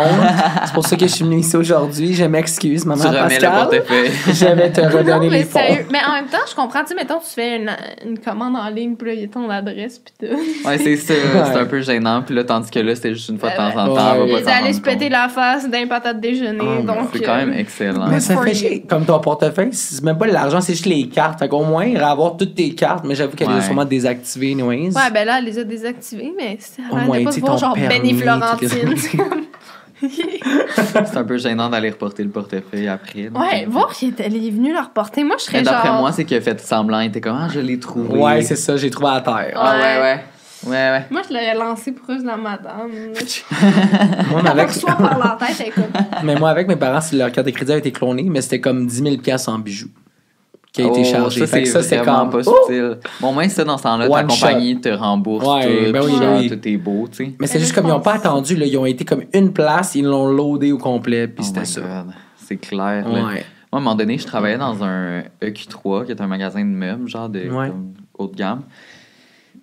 [0.66, 2.14] c'est pour ça que je suis venue ici aujourd'hui.
[2.14, 4.12] Je m'excuse, maman Tu remets le portefeuille.
[4.28, 5.60] Je vais te Non, redonner mais les fonds.
[5.60, 5.86] sérieux.
[5.92, 6.82] Mais en même temps, je comprends.
[6.82, 7.72] Tu sais, mettons, tu fais une,
[8.06, 10.36] une commande en ligne, puis là, il y a ton adresse, puis tout.
[10.68, 11.14] Ouais, c'est ça.
[11.14, 11.20] Ouais.
[11.52, 12.22] C'est un peu gênant.
[12.22, 14.26] Puis là, tandis que là, c'était juste une fois de temps en temps.
[14.28, 16.60] Ils allaient se péter la face d'un patate déjeuner.
[16.62, 18.08] Oh, donc, C'est quand même euh, excellent.
[18.08, 18.86] Mais ça fait chier.
[18.88, 21.40] Comme ton portefeuille, c'est même pas l'argent, c'est juste les cartes.
[21.40, 23.62] Fait qu'au moins, il va avoir toutes tes cartes, mais j'avoue qu'elle Ouais.
[23.62, 24.90] est sûrement désactivée, anyways.
[24.96, 26.58] Ouais, ben là, elle les a désactivés, mais
[27.06, 28.96] moins, de pas sais, voir genre permis, Benny Florentine.
[30.00, 33.30] C'est un peu gênant d'aller reporter le portefeuille après.
[33.30, 35.24] donc, ouais, euh, voir qu'il est, il est venu le reporter.
[35.24, 35.74] Moi, je serais Mais genre.
[35.74, 37.00] d'après moi, c'est qu'il a fait semblant.
[37.00, 38.20] Il était comme, ah, je l'ai trouvé.
[38.20, 39.54] Ouais, c'est ça, j'ai trouvé à terre.
[39.56, 40.02] Ah, ouais, Ouais.
[40.02, 40.20] ouais.
[40.68, 41.06] Ouais.
[41.12, 42.90] Moi, je l'aurais lancé pour de la madame.
[44.32, 45.84] Moi, mais avec, Soit par la tête, elle est comme.
[46.24, 48.88] mais moi, avec mes parents, leur carte de crédit a été clonée, mais c'était comme
[48.88, 49.90] 10 000 piastres en bijoux
[50.78, 51.46] qui a été Oh, chargé.
[51.48, 52.30] Ça, que c'est comme.
[52.30, 52.56] pas Oh!
[52.68, 52.98] subtil.
[53.20, 55.92] Bon, au moins, ça, dans ce temps-là, ta compagnie te rembourse Ouais, tout.
[55.92, 56.50] ben oui, puis ben genre, oui.
[56.50, 57.32] Tout est beau, tu sais.
[57.40, 59.96] Mais c'est juste comme ils n'ont pas attendu, là, ils ont été comme une place,
[59.96, 62.06] ils l'ont loadé au complet, puis Oh c'était ça.
[62.36, 63.08] C'est clair.
[63.08, 63.20] là.
[63.22, 63.30] Moi,
[63.72, 67.08] à un moment donné, je travaillais dans un EQ3, qui est un magasin de meubles,
[67.10, 67.68] genre de Ouais.
[67.70, 68.62] comme, haut de gamme.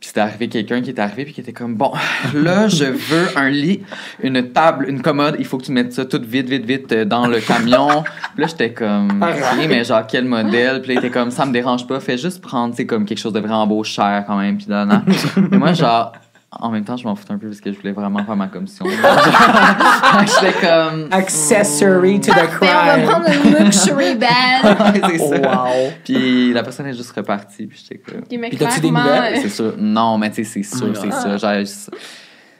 [0.00, 1.92] Puis c'était arrivé quelqu'un qui est arrivé puis qui était comme bon,
[2.35, 3.83] là je veux un lit,
[4.22, 7.04] une table, une commode, il faut que tu mettes ça tout vite vite vite euh,
[7.04, 8.02] dans le camion.
[8.35, 10.83] puis là j'étais comme OK, mais genre quel modèle?
[10.83, 13.18] Puis là il était comme ça me dérange pas, fais juste prendre c'est comme quelque
[13.18, 14.85] chose de vraiment beau cher quand même puis là.
[15.50, 16.12] Mais moi genre
[16.61, 18.49] en même temps, je m'en foutais un peu parce que je voulais vraiment faire ma
[18.49, 18.85] commission.
[20.40, 23.07] J'étais comme Accessory to the Parfait, on va crime.
[23.09, 23.27] prendre
[23.59, 24.64] une luxury bag.
[24.64, 25.37] Ouais, c'est ça.
[25.64, 25.90] Wow.
[26.05, 29.38] Puis la personne est juste repartie puis j'étais comme Puis t'as-tu des nouvelles?
[29.43, 29.75] c'est sûr.
[29.79, 30.95] Non, mais tu sais, c'est sûr, Ouais.
[30.95, 31.93] c'est sûr.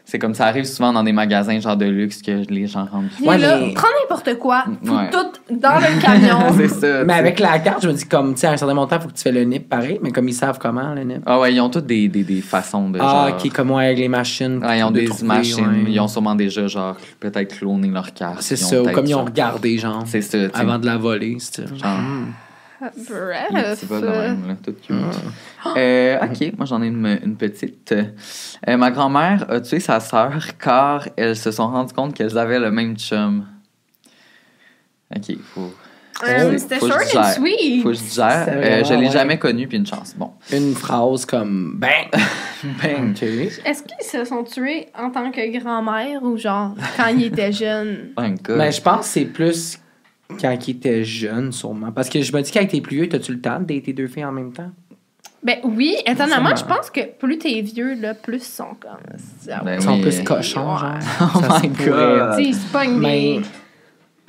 [0.06, 3.06] C'est comme ça arrive souvent dans des magasins genre de luxe que les gens rentrent.
[3.26, 5.08] Ouais, là, mais- prends n'importe quoi, fous Ouais.
[5.10, 6.52] tout dans le camion.
[6.58, 7.04] c'est ça.
[7.04, 9.02] Mais avec la carte, je me dis comme, tu sais, à un certain montant, il
[9.02, 11.22] faut que tu fais le NIP pareil, mais comme ils savent comment, le NIP.
[11.24, 13.38] Ah ouais, ils ont toutes des, des, des façons de Ah, genre.
[13.42, 14.62] ok, comme moi avec les machines.
[14.62, 15.66] Ouais, ils ont de des trouver, machines.
[15.66, 15.84] ouais.
[15.90, 18.42] Ils ont sûrement déjà genre peut-être cloné leur carte.
[18.42, 21.66] C'est ça, ou comme ils ont regardé, genre, C'est ça, avant de la voler, c'est
[21.66, 21.98] Genre,
[23.08, 23.78] Bref.
[23.78, 24.96] c'est pas de même, là, tout cute.
[25.76, 27.94] Euh, ok, moi j'en ai une, une petite.
[28.68, 32.58] Euh, ma grand-mère a tué sa sœur car elles se sont rendues compte qu'elles avaient
[32.60, 33.46] le même chum.
[35.14, 35.72] Ok, faut.
[36.22, 37.82] Oh, C'était que short je and sweet.
[37.82, 38.46] Faut que je digère.
[38.48, 39.12] Euh, je l'ai ouais.
[39.12, 40.14] jamais connu, puis une chance.
[40.16, 40.30] Bon.
[40.52, 41.90] Une phrase comme, ben,
[42.80, 43.22] Ben, ok.
[43.22, 48.12] Est-ce qu'ils se sont tués en tant que grand-mère ou genre quand ils étaient jeunes?
[48.16, 48.56] un gars.
[48.56, 49.78] Mais je pense que c'est plus
[50.40, 51.92] quand ils étaient jeunes, sûrement.
[51.92, 54.08] Parce que je me dis qu'avec tes plus vieux, t'as-tu le temps de dater deux
[54.08, 54.70] filles en même temps?
[55.42, 58.96] Ben oui, étonnamment, je pense que plus t'es vieux, là, plus ils sont comme.
[59.50, 59.60] Ah.
[59.62, 60.94] Ben Ils sont plus cochons, genre.
[61.20, 61.68] Oh Ça my.
[61.68, 62.38] God.
[62.38, 63.00] Ils se pognent des.
[63.00, 63.40] Mais.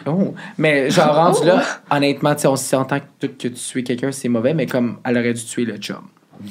[0.05, 0.36] Oh.
[0.58, 4.65] Mais genre, rendu là, honnêtement, on s'entend que, que tu tuer quelqu'un, c'est mauvais, mais
[4.65, 6.01] comme elle aurait dû tuer le chum.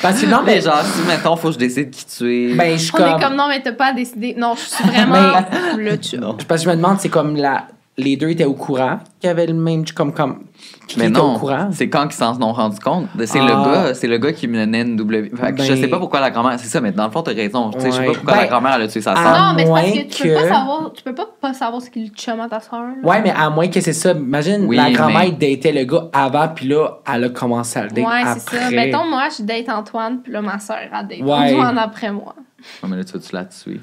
[0.00, 2.54] Parce que non, mais mais genre, si mettons, faut que je décide qui tuer.
[2.54, 3.18] Ben, je suis On comme.
[3.18, 4.34] est comme non, mais t'as pas à décider.
[4.38, 5.40] Non, je suis vraiment
[5.76, 6.36] le chum.
[6.46, 7.66] Parce que je me demande, c'est comme la,
[8.02, 10.44] les deux étaient au courant qu'il y avait le même comme comme
[10.86, 11.68] qui Mais était non, au courant.
[11.72, 13.06] c'est quand ils s'en sont rendus compte.
[13.24, 13.44] C'est Ah.
[13.44, 15.30] le gars, c'est le gars qui menait une W.
[15.36, 16.58] Fait que Ben- je sais pas pourquoi la grand-mère.
[16.58, 17.70] C'est ça, mais dans le fond, t'as raison.
[17.70, 19.24] Tu sais, Je sais pas pourquoi Ben, la grand-mère elle a tué sa sœur.
[19.24, 21.82] Non, mais c'est parce moins que tu peux pas savoir, tu peux pas, pas savoir
[21.82, 22.82] ce qu'il chum à ta soeur.
[23.02, 24.12] Ouais, mais à moins que c'est ça.
[24.12, 27.84] Imagine, Oui, la grand-mère mais- datait le gars avant, puis là, elle a commencé à
[27.84, 28.40] le date Ouais, après.
[28.40, 28.70] c'est ça.
[28.70, 31.32] Mettons, moi, je date Antoine, puis là, ma soeur a date Ouais.
[31.54, 32.34] Antoine après moi.
[32.82, 33.80] Ouais, mais là, tu vas-tu la tuer?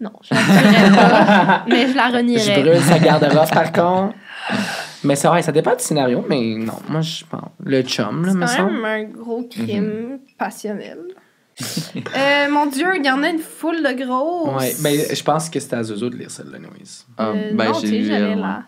[0.00, 2.62] Non, je la pas, mais je la Je renierais.
[2.62, 4.14] brûle sa garde-robe, par contre.
[5.04, 7.50] Mais c'est vrai, ça dépend du scénario, mais non, moi, je pense.
[7.64, 8.72] Le chum, là, C'est me quand semble.
[8.72, 10.98] même un gros crime passionnel.
[11.96, 14.60] Euh, mon Dieu, il y en a une foule de grosses.
[14.62, 17.06] Ouais, mais je pense que c'était à Zozo de lire celle-là, Louise.
[17.16, 18.62] Ah, Euh, ben, non, j'ai j'allais elle, là.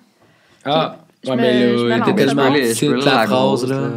[0.64, 3.28] Ah, Je ouais, me- mais je là, t'es Je tellement je petite, la la phrase,
[3.28, 3.80] grosse, là.
[3.80, 3.90] là.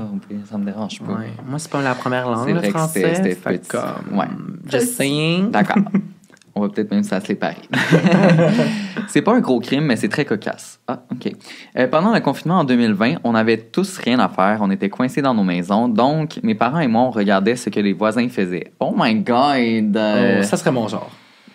[0.50, 1.14] Ça me dérange pas.
[1.14, 1.32] Ouais.
[1.48, 3.16] Moi, c'est pas la première langue, C'est le vrai que français.
[3.16, 4.26] c'était- comme, Ouais.
[4.70, 5.52] Just saying.
[5.52, 5.78] D'accord.
[6.54, 7.56] On va peut-être même se séparer.
[9.08, 10.80] c'est pas un gros crime, mais c'est très cocasse.
[10.88, 11.32] Ah, OK.
[11.78, 14.60] Euh, pendant le confinement en 2020, on avait tous rien à faire.
[14.62, 15.88] On était coincés dans nos maisons.
[15.88, 18.72] Donc, mes parents et moi, on regardait ce que les voisins faisaient.
[18.80, 19.96] Oh my God!
[19.98, 21.10] Euh, Oh, ça serait mon genre.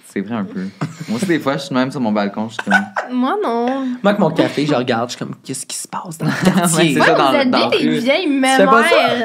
[0.04, 0.60] C'est vrai un peu.
[1.08, 2.48] moi aussi, des fois, je suis même sur mon balcon.
[2.48, 2.74] Je suis comme...
[3.18, 3.66] Moi, non.
[3.84, 6.30] Moi, avec mon café, je regarde, je suis comme, qu'est-ce qui se passe dans le
[6.46, 6.92] Ouais, quartier?
[6.94, 7.98] c'est Moi, ça, vous dans- êtes dans des rue.
[7.98, 8.28] vieilles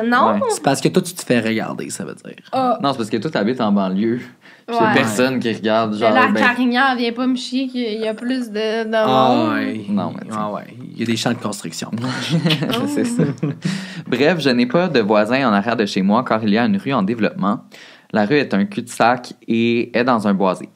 [0.06, 0.34] non?
[0.34, 0.40] Ouais.
[0.50, 2.36] c'est parce que toi, tu te fais regarder, ça veut dire.
[2.52, 4.20] Ah, Non, c'est parce que toi, t'habites en banlieue.
[4.70, 4.94] Ouais.
[4.94, 6.14] personne qui regarde, genre...
[6.14, 9.86] la ben, carrière vient pas me chier qu'il y a plus de, de Ah, ouais.
[9.90, 10.38] Non, mais tu sais.
[10.40, 10.76] Ah, ouais.
[10.94, 11.92] Il y a des champs de construction.
[12.88, 13.24] c'est ça.
[14.08, 16.66] Bref, je n'ai pas de voisin en arrière de chez moi car il y a
[16.66, 17.66] une rue en développement.
[18.14, 20.70] La rue est un cul-de-sac et est dans un boisé.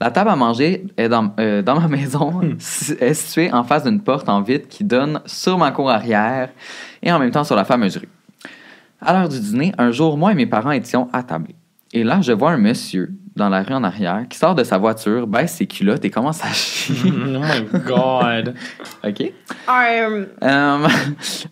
[0.00, 2.40] La table à manger est dans, euh, dans ma maison,
[3.00, 6.50] est située en face d'une porte en vitre qui donne sur ma cour arrière
[7.02, 8.08] et en même temps sur la fameuse rue.
[9.00, 11.56] À l'heure du dîner, un jour, moi et mes parents étions attablés.
[11.92, 14.78] Et là, je vois un monsieur dans la rue en arrière qui sort de sa
[14.78, 17.12] voiture, baisse ses culottes et commence à chier.
[17.14, 18.54] oh my God.
[19.04, 19.20] OK?
[19.68, 20.88] Euh, Euh,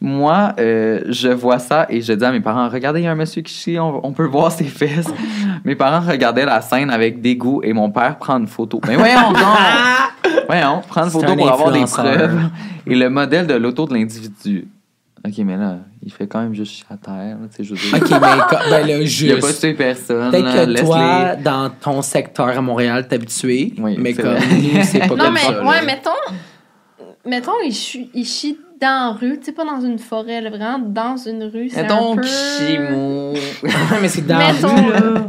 [0.01, 3.13] moi, euh, je vois ça et je dis à mes parents Regardez, il y a
[3.13, 5.13] un monsieur qui chie, on, on peut voir ses fesses.
[5.65, 8.81] mes parents regardaient la scène avec dégoût et mon père prend une photo.
[8.87, 9.39] Mais voyons donc
[10.47, 12.41] Voyons, prend une photo un pour avoir des preuves
[12.87, 14.69] et le modèle de l'auto de l'individu.
[15.27, 17.37] Ok, mais là, il fait quand même juste chier à terre.
[17.41, 17.95] là, Tu sais, je veux dire.
[18.03, 19.61] OK, mais ben là, Il a pas juste.
[19.61, 20.31] tué personne.
[20.31, 24.99] Peut-être que toi, dans ton secteur à Montréal, t'es habitué, Oui, mais comme nous, c'est
[25.01, 25.53] pas non, comme mais, ça.
[25.53, 25.65] là.
[25.67, 26.11] ouais, mettons,
[27.27, 30.49] mettons, il chie, il chie dans la rue, tu sais, pas dans une forêt, là,
[30.49, 31.69] vraiment dans une rue.
[31.69, 32.23] C'est Mettons un peu...
[32.23, 32.79] chie
[34.01, 35.27] mais c'est dans la Mettons, rue, là.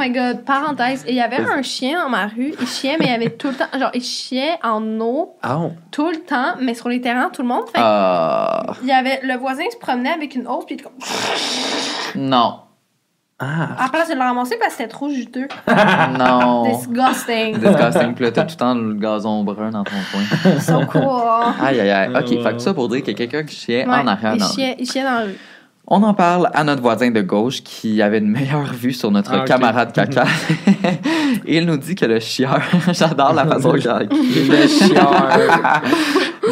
[0.00, 1.04] Oh my god, parenthèse.
[1.06, 2.54] Et il y avait un chien dans ma rue.
[2.58, 3.66] Il chiait, mais il y avait tout le temps.
[3.78, 5.72] Genre, il chiait en eau Oh.
[5.90, 7.64] tout le temps, mais sur les terrains, tout le monde.
[7.66, 10.80] Fait que Ah, il y avait, le voisin se promenait avec une hausse, puis il
[10.80, 10.94] était comme.
[12.30, 12.60] non.
[13.42, 13.68] Ah.
[13.78, 15.48] À la place de le ramasser parce que c'était trop juteux.
[16.18, 16.64] Non.
[16.64, 17.58] Disgusting.
[17.58, 18.14] Disgusting.
[18.14, 20.60] Puis là, t'as tout le temps le gazon brun dans ton coin.
[20.60, 21.64] So cool.
[21.64, 22.10] Aïe, aïe, aïe.
[22.10, 22.42] OK, Euh.
[22.42, 24.34] fait que ça pour dire qu'il y a quelqu'un qui chiait Ouais, en arrière.
[24.34, 24.54] il, dans la rue.
[24.54, 25.38] chiait, il chiait dans la rue.
[25.92, 29.32] On en parle à notre voisin de gauche qui avait une meilleure vue sur notre
[29.34, 30.22] Ah, camarade caca.
[31.44, 32.60] Et il nous dit que le chieur,
[32.92, 34.48] j'adore la façon qu'il a écrit.
[34.48, 35.28] Le chieur.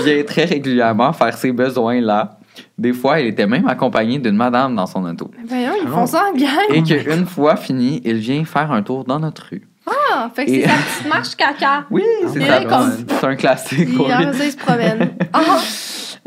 [0.04, 2.38] vient très régulièrement faire ses besoins là.
[2.76, 5.30] Des fois, il était même accompagné d'une madame dans son auto.
[5.38, 6.48] Mais Voyons, ils Ah font ça en gang.
[6.74, 9.68] Et qu'une fois fini, il vient faire un tour dans notre rue.
[9.86, 11.84] Ah, fait que Et- c'est sa petite marche caca.
[11.90, 12.90] Oui, c'est Et ça.
[13.20, 15.10] C'est un classique Il après ça, il se promène.
[15.32, 15.38] Ah,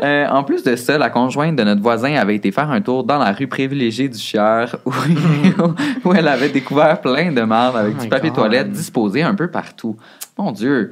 [0.02, 3.04] Euh, en plus de ça, la conjointe de notre voisin avait été faire un tour
[3.04, 4.92] dans la rue privilégiée du Chieur où,
[6.06, 8.38] où elle avait découvert plein de marde avec Oh du papier God.
[8.38, 9.96] toilette disposé un peu partout.
[10.38, 10.92] Mon Dieu!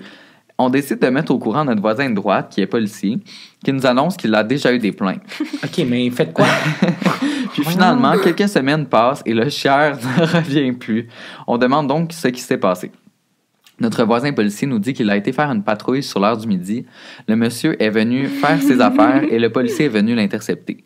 [0.61, 3.17] On décide de mettre au courant notre voisin de droite, qui est policier,
[3.63, 5.21] qui nous annonce qu'il a déjà eu des plaintes.
[5.63, 6.47] OK, mais faites quoi?
[7.53, 11.07] Puis finalement, quelques semaines passent et le chieur ne revient plus.
[11.47, 12.91] On demande donc ce qui s'est passé.
[13.79, 16.85] Notre voisin policier nous dit qu'il a été faire une patrouille sur l'heure du midi.
[17.27, 20.83] Le monsieur est venu faire ses affaires et le policier est venu l'intercepter.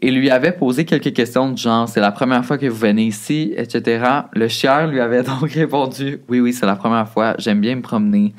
[0.00, 3.04] Il lui avait posé quelques questions du genre c'est la première fois que vous venez
[3.04, 4.04] ici, etc.
[4.32, 7.82] Le chieur lui avait donc répondu oui, oui, c'est la première fois, j'aime bien me
[7.82, 8.34] promener.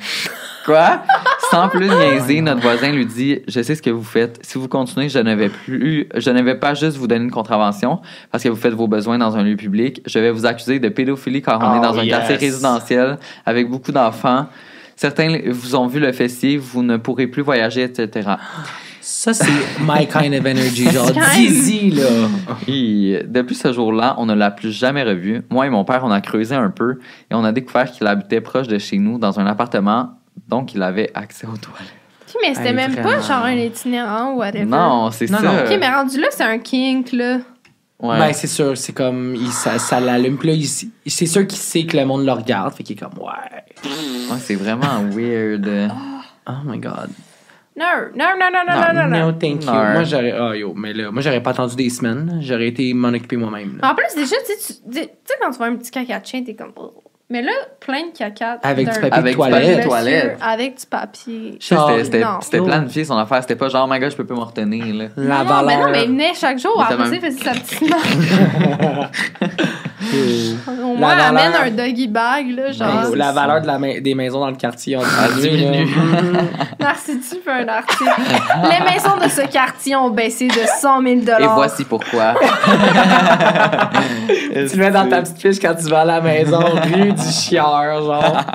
[0.66, 1.02] Quoi?
[1.52, 4.38] Sans plus niaiser, notre voisin lui dit Je sais ce que vous faites.
[4.44, 7.32] Si vous continuez, je ne vais plus, je ne vais pas juste vous donner une
[7.32, 8.00] contravention
[8.32, 10.02] parce que vous faites vos besoins dans un lieu public.
[10.06, 12.12] Je vais vous accuser de pédophilie car on Oh, est dans un yes.
[12.16, 14.46] quartier résidentiel avec beaucoup d'enfants.
[14.96, 18.32] Certains vous ont vu le fessier, vous ne pourrez plus voyager, etc.
[19.12, 20.88] Ça, c'est my kind of energy.
[20.92, 21.12] Genre.
[21.36, 22.04] Dizzy, là.
[22.68, 25.42] Et depuis ce jour-là, on ne l'a plus jamais revu.
[25.50, 27.00] Moi et mon père, on a creusé un peu
[27.32, 30.12] et on a découvert qu'il habitait proche de chez nous dans un appartement,
[30.48, 31.92] donc il avait accès aux toilettes.
[32.30, 33.10] Ok, mais c'était même vraiment.
[33.10, 34.66] pas genre un itinérant ou whatever.
[34.66, 35.44] Non, c'est Non, ça.
[35.44, 35.60] non.
[35.66, 37.40] Ok, mais rendu là, c'est un kink, là.
[38.00, 38.18] Ouais.
[38.20, 40.38] Ben, c'est sûr, c'est comme, il, ça, ça l'allume.
[40.38, 40.68] Puis là,
[41.08, 42.76] c'est sûr qu'il sait que le monde le regarde.
[42.76, 43.90] Fait qu'il est comme, ouais.
[44.32, 45.68] Ouais, c'est vraiment weird.
[46.48, 47.10] Oh my god.
[47.80, 49.34] Non, non, non, non, non, non, non, non.
[49.40, 49.72] thank you.
[49.72, 49.92] Non.
[49.94, 50.32] Moi, j'aurais.
[50.32, 52.40] Ah, yo, mais là, moi, j'aurais pas attendu des semaines.
[52.42, 53.80] J'aurais été m'en occuper moi-même.
[53.82, 53.92] là.
[53.92, 56.26] En plus, déjà, tu sais, tu tu sais, quand tu vois un petit caca de
[56.26, 56.74] chien, t'es comme.
[56.76, 57.04] oh.
[57.32, 58.58] Mais là, plein de caca.
[58.64, 59.88] Avec du papier Avec de du papier toilette.
[59.88, 60.38] toilette.
[60.42, 61.60] Avec du papier.
[61.60, 63.42] C'était planifié son affaire.
[63.42, 64.84] C'était pas genre, oh my god, je peux pas me retenir.
[64.96, 65.06] Là.
[65.16, 65.86] La non, non, mais valeur.
[65.86, 66.82] non, mais il venait chaque jour.
[66.82, 68.18] Après ça, il même- faisait sa petite marque.
[70.68, 73.16] Au moins, La amène valeur- un doggy bag, là, genre.
[73.16, 75.86] La valeur de la ma- des maisons dans le quartier ont Ah, diminué.
[76.80, 78.10] Merci, tu fais un article.
[78.64, 82.34] Les maisons de ce quartier ont baissé de 100 000 Et voici pourquoi.
[84.50, 87.32] tu le mets dans ta petite fiche quand tu vas à la maison, rue du
[87.32, 88.42] chieur, genre.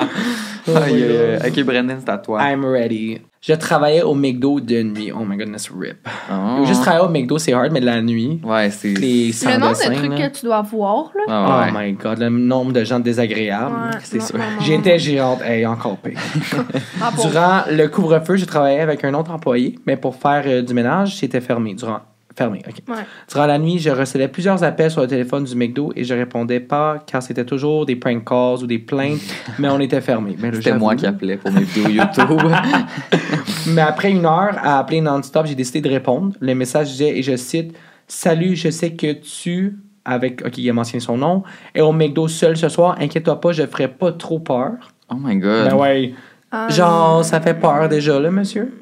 [0.67, 0.83] Oh God.
[0.83, 1.39] aïe.
[1.47, 2.41] ok, Brendan, c'est à toi.
[2.43, 3.21] I'm ready.
[3.43, 5.13] Je travaillais au McDo de nuit.
[5.13, 6.09] Oh my goodness, rip.
[6.33, 6.65] Oh.
[6.65, 8.41] Juste travailler au McDo, c'est hard, mais de la nuit.
[8.43, 8.95] Ouais, c'est.
[8.95, 10.29] Le nombre de trucs là.
[10.31, 11.23] que tu dois voir, là.
[11.29, 11.89] Oh Ah ouais.
[11.91, 13.75] my god, le nombre de gens désagréables.
[13.75, 14.39] Ouais, c'est sûr.
[14.61, 15.43] J'étais géante.
[15.43, 16.19] Hey, encore pire.
[17.03, 17.11] Ah.
[17.21, 21.17] Durant le couvre-feu, j'ai travaillé avec un autre employé, mais pour faire euh, du ménage,
[21.19, 21.75] c'était fermé.
[21.75, 22.01] Durant...
[22.37, 22.75] Fermé, OK.
[22.89, 23.03] Ouais.
[23.31, 26.59] Durant la nuit, je recevais plusieurs appels sur le téléphone du McDo et je répondais
[26.61, 29.21] pas car c'était toujours des prank calls ou des plaintes,
[29.59, 30.37] mais on était fermé.
[30.41, 32.41] Là, C'était moi qui appelais pour mes vidéos YouTube.
[33.69, 36.35] Mais après une heure à appeler non-stop, j'ai décidé de répondre.
[36.41, 37.75] Le message disait, et je cite,
[38.07, 41.43] Salut, je sais que tu, avec, OK, il a mentionné son nom,
[41.75, 42.97] est au McDo seul ce soir.
[43.01, 44.73] Inquiète-toi pas, je ferai pas trop peur.
[45.11, 45.71] oh my god.
[45.71, 46.15] Ben ouais.
[46.53, 48.73] Ah, Genre, ça fait peur déjà, là, monsieur.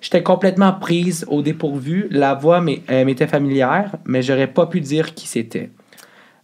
[0.00, 2.08] J'étais complètement prise au dépourvu.
[2.10, 5.70] La voix euh, m'était familière, mais j'aurais pas pu dire qui c'était.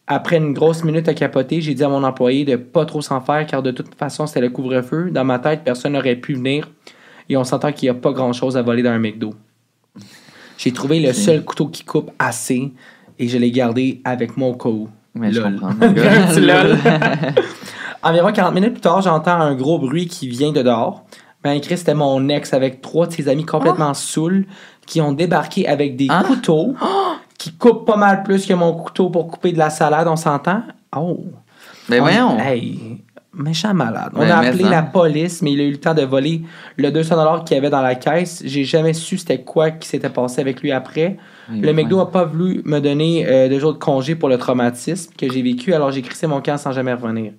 [0.07, 3.21] Après une grosse minute à capoter, j'ai dit à mon employé de pas trop s'en
[3.21, 5.11] faire, car de toute façon, c'était le couvre-feu.
[5.11, 6.71] Dans ma tête, personne n'aurait pu venir.
[7.29, 9.35] Et on s'entend qu'il n'y a pas grand-chose à voler dans un McDo.
[10.59, 12.73] J'ai trouvé le seul couteau qui coupe assez,
[13.19, 14.89] et je l'ai gardé avec moi au cas où.
[15.21, 15.71] Je comprends.
[18.03, 21.05] Environ 40 minutes plus tard, j'entends un gros bruit qui vient de dehors.
[21.55, 24.45] Ben, Chris, c'était mon ex avec trois de ses amis complètement saouls
[24.87, 26.23] qui ont débarqué avec des Hein?
[26.27, 26.75] couteaux
[27.39, 30.63] qui coupent pas mal plus que mon couteau pour couper de la salade, on s'entend?
[30.97, 31.25] Oh!
[31.89, 32.39] Mais On- voyons.
[32.39, 33.03] Hey,
[33.35, 34.11] méchant malade.
[34.15, 34.71] On Ben, a appelé ça.
[34.71, 36.43] la police, mais il a eu le temps de voler
[36.77, 38.43] le 200 qu'il y avait dans la caisse.
[38.45, 41.17] J'ai jamais su c'était quoi qui s'était passé avec lui après.
[41.49, 45.13] Le McDo a pas voulu me donner euh, deux jours de congé pour le traumatisme
[45.17, 47.33] que j'ai vécu, alors j'ai crissé mon camp sans jamais revenir.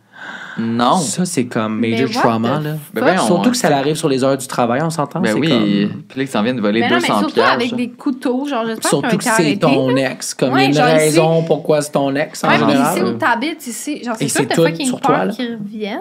[0.60, 0.97] Non.
[0.97, 2.71] Ça, c'est comme Mais major trauma, là.
[2.93, 3.51] Ben voyons, Surtout hein.
[3.51, 5.19] que ça arrive sur les heures du travail, on s'entend?
[5.19, 5.49] Ben c'est oui.
[5.49, 7.53] comme- Puis là, qu'ils s'en viennent voler Mais non, mais 200 surtout piastres.
[7.53, 10.12] avec des couteaux, genre, j'espère Surtout que c'est ton là.
[10.12, 10.34] ex.
[10.34, 12.65] Comme Ouais, il y a une ici- raison pourquoi c'est ton ex, en Ouais, puis
[12.65, 12.95] général.
[12.97, 15.25] ici où t'habites, ici, genre, c'est sûr c'est que t'as tout fucking sur toi, là.
[15.25, 15.99] peur qu'ils reviennent.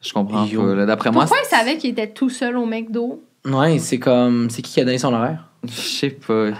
[0.00, 0.62] Je comprends Yo.
[0.62, 0.74] pas.
[0.74, 0.86] là.
[0.86, 3.20] D'après moi, Pourquoi il savait qu'il était tout seul au McDo?
[3.44, 4.48] Ouais, c'est comme...
[4.50, 5.44] C'est qui qui a donné son horaire?
[5.64, 6.50] je sais pas.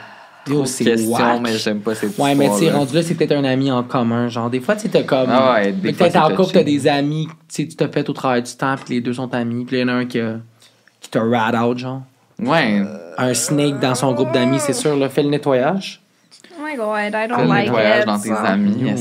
[0.46, 3.32] Trop de questions, mais j'aime pas cette Ouais, mais tu sais, rendu là, c'est peut-être
[3.32, 4.28] un ami en commun.
[4.28, 5.28] Genre, des fois, tu sais, t'as comme.
[5.28, 8.08] Ah ouais, des fois, peut-être en couple, t'as des amis, tu sais, tu t'as fait
[8.08, 10.06] au travail du temps, puis les deux sont amis, puis il y en a un
[10.06, 10.36] qui, a-
[11.00, 12.02] qui t'a rat out, genre.
[12.38, 12.80] Ouais.
[13.18, 16.00] Un snake dans son groupe d'amis, c'est sûr, là, fait le nettoyage.
[16.58, 18.06] Oh my god, I Fais don't le like nettoyage it.
[18.06, 18.92] dans tes amis.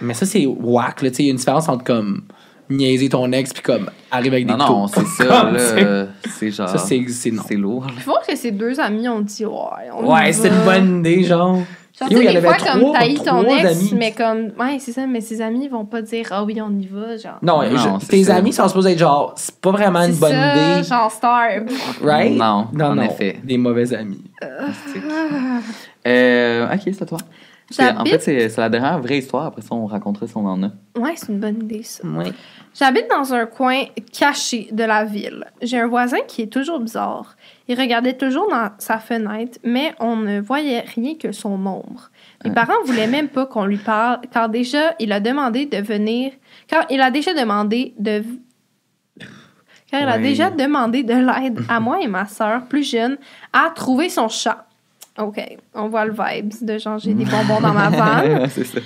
[0.00, 2.22] Mais ça, c'est whack, là, tu sais, il y a une différence entre comme
[2.70, 6.06] niaiser ton ex, puis comme arriver avec des Non, non, c'est ça, là.
[6.28, 6.68] c'est- genre.
[6.68, 7.42] Ça, c'est c'est non.
[7.46, 7.86] C'est lourd.
[7.86, 7.92] là.
[7.98, 9.52] Je pense que ces deux amis ont dit, ouais,
[9.96, 10.56] on Ouais, y c'est va.
[10.56, 11.58] une bonne idée, genre.
[12.00, 13.56] Genre, Yo, tu il y sais, en des avait fois, comme trois- t'haïs ton trois
[13.58, 13.94] ex, amis.
[13.98, 16.86] mais comme, ouais, c'est ça, mais ses amis vont pas dire, ah oui, on y
[16.86, 17.38] va, genre.
[17.42, 18.36] Non, Non, je- c'est tes ça.
[18.36, 21.48] amis sont supposés être genre, c'est pas vraiment une C'est bonne ça, idée, genre star.
[22.02, 22.32] right?
[22.38, 23.38] Non, non, en non, effet.
[23.44, 24.22] des mauvais amis.
[26.06, 27.18] Euh, ok, c'est à toi.
[27.78, 29.46] En fait, c'est la dernière vraie histoire.
[29.46, 30.70] Après ça, on racontera si on en a.
[30.98, 32.02] Ouais, c'est une bonne idée, ça.
[32.04, 32.32] Oui.
[32.74, 35.44] J'habite dans un coin caché de la ville.
[35.62, 37.36] J'ai un voisin qui est toujours bizarre.
[37.68, 42.10] Il regardait toujours dans sa fenêtre, mais on ne voyait rien que son ombre.
[42.44, 42.54] Mes Ouais.
[42.54, 46.32] parents voulaient même pas qu'on lui parle, car déjà, il a demandé de venir.
[46.66, 48.24] Car il a déjà demandé de.
[49.90, 50.22] Car il a Ouais.
[50.22, 53.16] déjà demandé de l'aide à moi et ma sœur, plus jeune,
[53.52, 54.66] à trouver son chat.
[55.20, 55.40] OK,
[55.74, 58.48] on voit le vibe de genre j'ai des bonbons dans ma vanne.
[58.48, 58.80] c'est ça.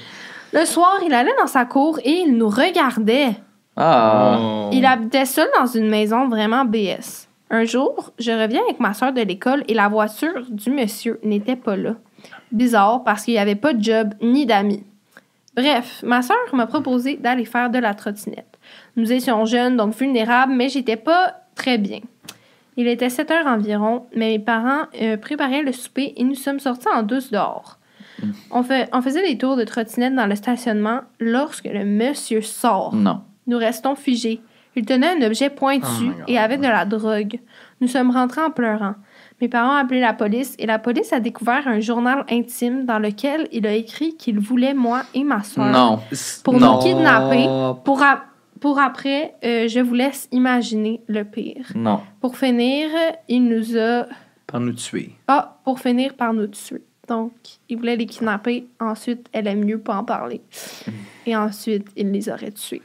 [0.53, 3.35] Le soir, il allait dans sa cour et il nous regardait.
[3.77, 4.39] Ah.
[4.39, 4.71] Oh.
[4.73, 7.29] Il habitait seul dans une maison vraiment BS.
[7.51, 11.57] Un jour, je reviens avec ma soeur de l'école et la voiture du monsieur n'était
[11.57, 11.95] pas là.
[12.53, 14.85] Bizarre parce qu'il n'y avait pas de job ni d'amis.
[15.57, 18.59] Bref, ma soeur m'a proposé d'aller faire de la trottinette.
[18.97, 22.01] Nous étions jeunes, donc vulnérables, mais j'étais pas très bien.
[22.77, 26.59] Il était 7 heures environ, mais mes parents euh, préparaient le souper et nous sommes
[26.61, 27.79] sortis en douce dehors.
[28.51, 32.95] On, fait, on faisait des tours de trottinette dans le stationnement lorsque le monsieur sort.
[32.95, 33.21] Non.
[33.47, 34.41] Nous restons figés.
[34.77, 37.39] Il tenait un objet pointu Oh et avait de la drogue.
[37.81, 38.95] Nous sommes rentrés en pleurant.
[39.41, 42.99] Mes parents ont appelé la police et la police a découvert un journal intime dans
[42.99, 46.01] lequel il a écrit qu'il voulait moi et ma soeur Non.
[46.45, 46.75] pour Non.
[46.77, 47.47] nous kidnapper,
[47.85, 48.25] pour, a-
[48.65, 51.71] pour après, euh, je vous laisse imaginer le pire.
[51.75, 52.01] Non.
[52.23, 52.89] Pour finir,
[53.29, 54.07] il nous a.
[54.47, 55.11] Par nous tuer.
[55.29, 56.83] Ah, pour finir par nous tuer.
[57.07, 57.33] Donc,
[57.69, 58.67] il voulait les kidnapper.
[58.81, 60.41] Ensuite, elle aime mieux pas en parler.
[61.27, 62.81] Et ensuite, il les aurait tués.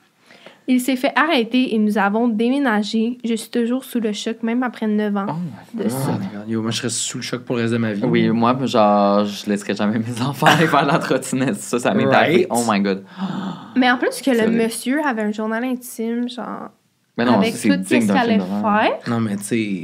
[0.72, 3.18] Il s'est fait arrêter et nous avons déménagé.
[3.26, 5.34] Je suis toujours sous le choc, même après 9 ans Oh
[5.74, 5.92] de God.
[5.92, 6.20] ça.
[6.48, 8.04] Yo, moi, je serais sous le choc pour le reste de ma vie.
[8.06, 11.56] Oui, moi, genre, je laisserais jamais mes enfants aller faire la trottinette.
[11.56, 12.14] Ça, ça m'est Right.
[12.16, 12.48] arrivé.
[12.52, 13.04] Oh my god.
[13.76, 16.70] Mais en plus que le monsieur avait un journal intime, genre,
[17.18, 18.92] Mais non, avec c'est tout ce qu'elle allait faire.
[19.08, 19.84] Non, mais tu sais,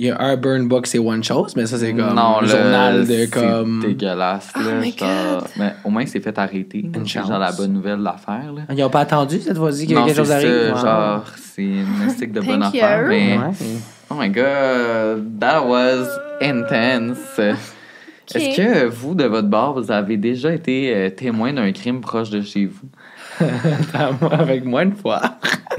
[0.00, 2.46] il y a un burn book, c'est one chose, mais ça, c'est comme non, le
[2.46, 3.80] journal de c'est comme.
[3.80, 4.74] dégueulasse, Oh là.
[4.80, 5.48] my genre- God.
[5.56, 6.88] Mais au moins, il s'est fait arrêter.
[6.94, 7.28] C'est chance.
[7.28, 8.62] genre la bonne nouvelle de l'affaire, là.
[8.74, 10.74] Ils ont pas attendu cette fois-ci qu'il y a quelque c'est chose arrive?
[10.76, 13.08] ça, genre, c'est une mystique de bonne Thank affaire, you.
[13.08, 13.38] mais...
[13.38, 13.50] Ouais.
[14.10, 16.06] Oh my god, that was
[16.40, 17.38] intense.
[18.34, 22.30] Est-ce que vous, de votre bord, vous avez déjà été euh, témoin d'un crime proche
[22.30, 22.88] de chez vous?
[24.30, 25.20] Avec moi une fois.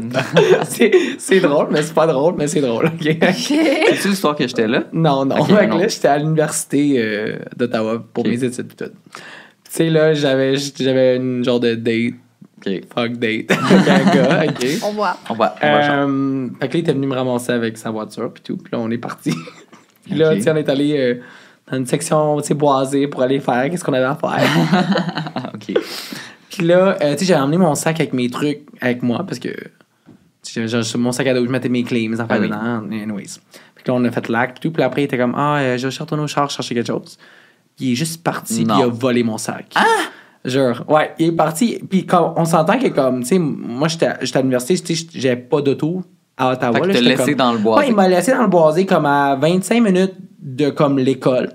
[0.63, 2.85] c'est c'est drôle, mais c'est pas drôle, mais c'est drôle.
[2.99, 3.17] ok?
[3.21, 4.83] C'est-tu l'histoire que j'étais là?
[4.93, 5.39] Non, non.
[5.39, 5.77] Ok, Fait que non.
[5.77, 8.85] là, j'étais à l'université euh, d'Ottawa pour mes études pis tout.
[8.85, 9.21] Tu
[9.69, 12.15] sais, là, j'avais j'avais une genre de date,
[12.59, 14.65] Ok, fuck date, avec un gars, ok?
[14.83, 15.17] On voit.
[15.29, 15.91] on changer.
[15.91, 18.57] Euh, fait que là, il était venu me ramasser avec sa voiture puis tout.
[18.57, 19.33] Puis là, on est parti.
[20.05, 21.15] puis là, tu sais, on est allé euh,
[21.71, 25.53] dans une section, tu sais, boisée pour aller faire qu'est-ce qu'on avait à faire.
[25.53, 25.73] Ok.
[26.49, 29.39] puis là, euh, tu sais, j'ai emmené mon sac avec mes trucs avec moi parce
[29.39, 29.49] que
[30.83, 32.47] sur mon sac à dos, je mettais mes clés, mes affaires Ah oui.
[32.47, 33.03] dedans.
[33.03, 33.39] Anyways.
[33.75, 34.73] Puis là, on a fait l'acte puis tout.
[34.73, 37.17] Puis après, il était comme, ah, euh, je vais retourner au char chercher quelque chose.
[37.77, 39.67] Puis il est juste parti puis il a volé mon sac.
[39.75, 39.83] Ah!
[40.45, 41.79] Genre, ouais, il est parti.
[41.89, 45.61] Puis comme, on s'entend que comme, tu sais, moi, j'étais j'étais à l'université, j'avais pas
[45.61, 46.01] d'auto
[46.37, 46.73] à Ottawa.
[46.75, 47.77] Fait que là, laissé comme- dans le bois.
[47.79, 51.49] Ouais, il m'a laissé dans le boisé comme à 25 minutes de comme l'école.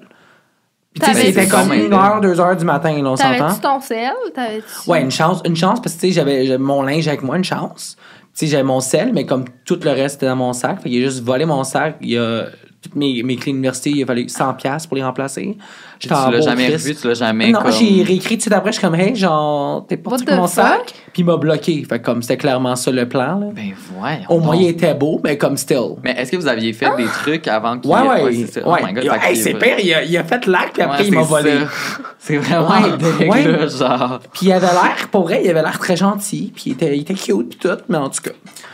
[0.94, 3.36] Puis tu sais, c'était comme une heure, deux heures du matin, là, on s'entend?
[3.36, 4.12] T'avais-tu ton sel?
[4.32, 4.88] T'avais-tu...
[4.88, 7.44] Ouais, une chance, une chance parce que tu sais, j'avais mon linge avec moi, une
[7.44, 7.96] chance.
[7.98, 10.88] Tu sais, j'avais mon sel, mais comme tout le reste était dans mon sac, fait
[10.88, 11.96] qu'il a juste volé mon sac.
[12.00, 12.44] Il a
[12.80, 15.56] toutes mes, mes clés d'université, il a fallu 100$ piastres pour les remplacer.
[15.98, 16.84] Tu l'as jamais Christ.
[16.86, 17.72] revu, tu l'as jamais Non, comme...
[17.72, 20.46] j'ai réécrit tout de suite après, je suis comme, hey, genre, t'es parti the mon
[20.46, 20.92] sac?
[21.12, 21.84] Puis il m'a bloqué.
[21.88, 23.46] Fait que comme c'était clairement ça le plan, là.
[23.54, 25.96] Ben voyons Au moins, il était beau, mais comme still.
[26.02, 27.90] Mais est-ce que vous aviez fait des trucs avant qu'il...
[27.90, 28.34] Ouais, ouais.
[28.46, 28.68] c'est ça.
[28.68, 28.80] ouais.
[28.82, 31.06] Oh my god, Hey, c'est pire, il a, il a fait l'acte, puis après, Ouais,
[31.08, 31.52] il m'a c'est volé.
[32.18, 33.44] C'est vraiment Ouais, ouais.
[33.44, 34.18] là, genre...
[34.32, 37.02] Puis il avait l'air, pour vrai, il avait l'air très gentil, puis il était, il
[37.02, 38.30] était cute, puis tout, mais en tout cas,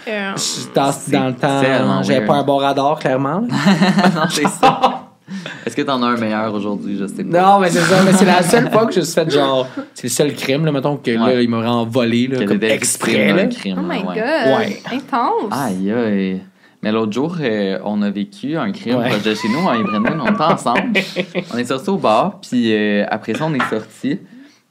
[0.09, 0.33] Euh,
[0.75, 3.41] dans, C'est dans le temps, j'avais pas un bon radar, clairement.
[3.41, 4.81] non, c'est ça.
[5.67, 6.97] Est-ce que t'en as un meilleur aujourd'hui?
[6.99, 7.43] Je sais pas.
[7.43, 10.05] Non, mais c'est ça, mais c'est la seule fois que je suis fait genre, c'est
[10.05, 13.47] le seul crime, là, mettons, que là, il m'a vraiment volé, là, comme exprès, là.
[13.47, 14.05] crime, Oh my ouais.
[14.05, 14.59] god!
[14.59, 14.83] Ouais.
[14.93, 15.53] Intense!
[15.53, 16.41] Aïe, aïe.
[16.83, 19.11] Mais l'autre jour, euh, on a vécu un crime Ouais.
[19.11, 20.93] proche de chez nous, moi et Brendan, on était ensemble.
[21.55, 24.19] on est sortis au bar, puis euh, après ça, on est sortis.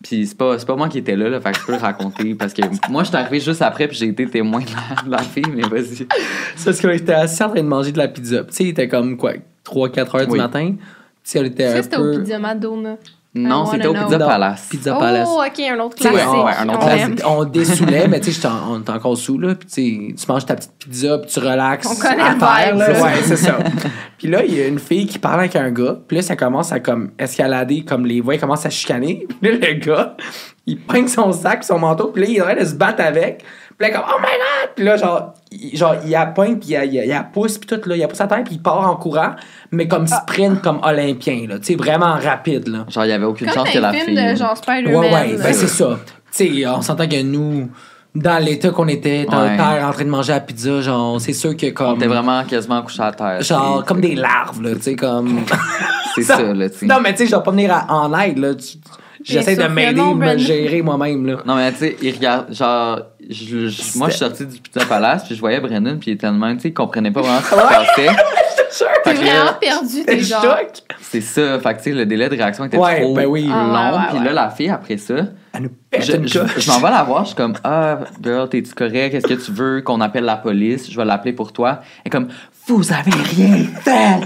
[0.01, 1.77] Puis c'est pas, c'est pas moi qui étais là, là, fait que je peux le
[1.77, 2.33] raconter.
[2.33, 5.11] Parce que moi, je suis arrivé juste après, puis j'ai été témoin de la, de
[5.11, 6.07] la fille, mais vas-y.
[6.55, 8.43] C'est parce qu'on était assis en train de manger de la pizza.
[8.45, 9.33] Tu sais, il était comme, quoi,
[9.73, 10.71] 3-4 heures du matin.
[10.71, 10.77] Tu
[11.23, 12.19] sais, on était Ça, c'était au peu...
[12.19, 12.97] Pizza Madonna.
[13.35, 14.17] Non, c'était au Pizza.
[14.17, 14.67] Palace.
[14.71, 15.27] Pizza Palace.
[15.31, 16.17] Oh, ok, un autre classique.
[16.17, 17.21] ouais, ouais, un autre On classique.
[17.27, 19.53] On désoulait, mais tu sais, on était encore sous, là.
[19.53, 21.87] Puis tu manges ta petite pizza, puis tu relaxes.
[21.87, 22.95] On connaît à le terre, vibe, là.
[22.95, 23.03] ça.
[23.03, 23.59] Ouais, c'est ça.
[24.17, 25.99] puis là, il y a une fille qui parle avec un gars.
[26.07, 29.27] Puis là, ça commence à comme escalader, comme les voix, commencent à chicaner.
[29.41, 30.17] Puis là, le gars,
[30.65, 33.03] il pogne son sac, son manteau, puis là, il est en train de se battre
[33.03, 33.43] avec.
[33.79, 34.69] Puis là, comme, oh my god!
[34.75, 37.87] Puis là, genre, il, genre, il la puis il, il, il la pousse, puis tout,
[37.89, 39.31] là, il la pousse à terre, puis il part en courant,
[39.71, 41.59] mais comme sprint, comme olympien, là.
[41.59, 42.85] Tu sais, vraiment rapide, là.
[42.89, 44.15] Genre, il y avait aucune Comme chance que la film fille.
[44.31, 44.95] de genre Spider-Man.
[44.95, 45.97] Ouais, ouais, ben c'est ça.
[46.35, 47.69] Tu sais, on s'entend que nous,
[48.15, 49.51] dans l'état qu'on était, dans Ouais.
[49.51, 51.95] le terre en train de manger la pizza, genre, c'est sûr que On comme.
[51.95, 53.41] était vraiment quasiment couché à terre.
[53.41, 55.39] Genre, comme des larves, là, tu sais, comme.
[56.15, 56.85] C'est ça, là, tu sais.
[56.85, 58.53] Non, mais tu sais, je vais pas venir à- en aide, là.
[58.55, 58.77] Tu-
[59.23, 60.39] J'essaie de m'aider, non, me Brandon.
[60.39, 61.37] gérer moi-même, là.
[61.45, 64.85] Non, mais tu sais, il regarde, genre, je- je- moi, je suis sorti du Pizza
[64.85, 67.39] Palace, puis je voyais Brendan, puis il était tellement, tu sais, il comprenait pas vraiment
[67.41, 68.09] ce qui se passait.
[69.03, 70.41] T'es vraiment perdu, T'es genre.
[70.43, 70.69] choc.
[71.01, 73.45] C'est ça, fait que, tu sais, le délai de réaction était Ouais, trop ben oui.
[73.47, 73.53] long.
[73.53, 74.25] Ah, ouais, ouais, puis ouais.
[74.25, 75.15] là, la fille, après ça,
[75.53, 78.47] Elle nous pète je, je, je m'en vais la voir, je suis comme, ah, girl,
[78.47, 79.15] t'es-tu correct?
[79.15, 80.89] Est-ce que tu veux qu'on appelle la police?
[80.89, 81.79] Je vais l'appeler pour toi.
[81.81, 82.27] Elle est comme,
[82.67, 84.19] vous avez rien fait!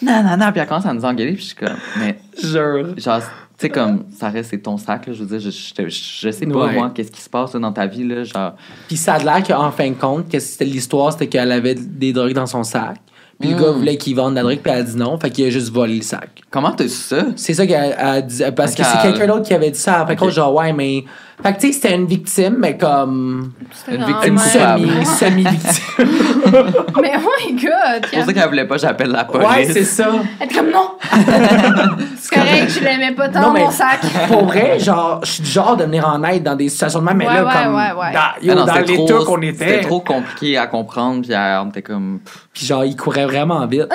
[0.00, 0.52] Non, non, non.
[0.52, 2.94] Puis elle commence à nous engueuler, puis je suis comme, mais, Jure.
[2.96, 3.20] genre,
[3.58, 5.12] tu sais, comme, ça reste, c'est ton sac, là.
[5.12, 6.74] Je veux dire, je, je, sais pas, Ouais.
[6.74, 8.22] moi, qu'est-ce qui se passe là, dans ta vie, là.
[8.22, 8.52] Genre,
[8.86, 12.12] Puis ça a l'air qu'en fin de compte, que c'était l'histoire, c'était qu'elle avait des
[12.12, 12.98] drogues dans son sac.
[13.40, 15.30] Puis le gars voulait qu'il vende de la drogue, puis elle a dit non, fait
[15.30, 16.28] qu'il a juste volé le sac.
[16.50, 17.26] comment t'as su ça?
[17.36, 18.42] C'est ça qu'elle a dit.
[18.56, 20.00] Parce que c'est quelqu'un d'autre qui avait dit ça.
[20.00, 20.30] Après, Ok.
[20.30, 21.04] genre, ouais, mais
[21.42, 23.52] Fait que, tu sais, c'était une victime, mais comme.
[23.72, 24.80] C'était Une victime coupable.
[24.88, 25.06] Semi,
[25.44, 26.08] semi-victime.
[27.00, 28.06] Mais oh my god!
[28.10, 29.48] C'est pour ça qu'elle voulait pas que j'appelle la police.
[29.48, 30.08] ouais, c'est ça.
[30.40, 30.92] Elle était comme non!
[32.16, 34.00] c'est correct, je l'aimais pas tant, Non, mais- mon sac.
[34.28, 37.04] Pour vrai, genre, je suis du genre de venir en aide dans des situations de
[37.04, 37.74] même, mais Ouais, là, ouais, comme.
[37.74, 38.12] ouais, ouais.
[38.12, 39.80] Dans, Ah yo, non, dans c'était l'état trop- qu'on C'était était.
[39.86, 42.20] trop compliqué à comprendre, puis on était comme.
[42.52, 43.86] Puis genre, il courait vraiment vite.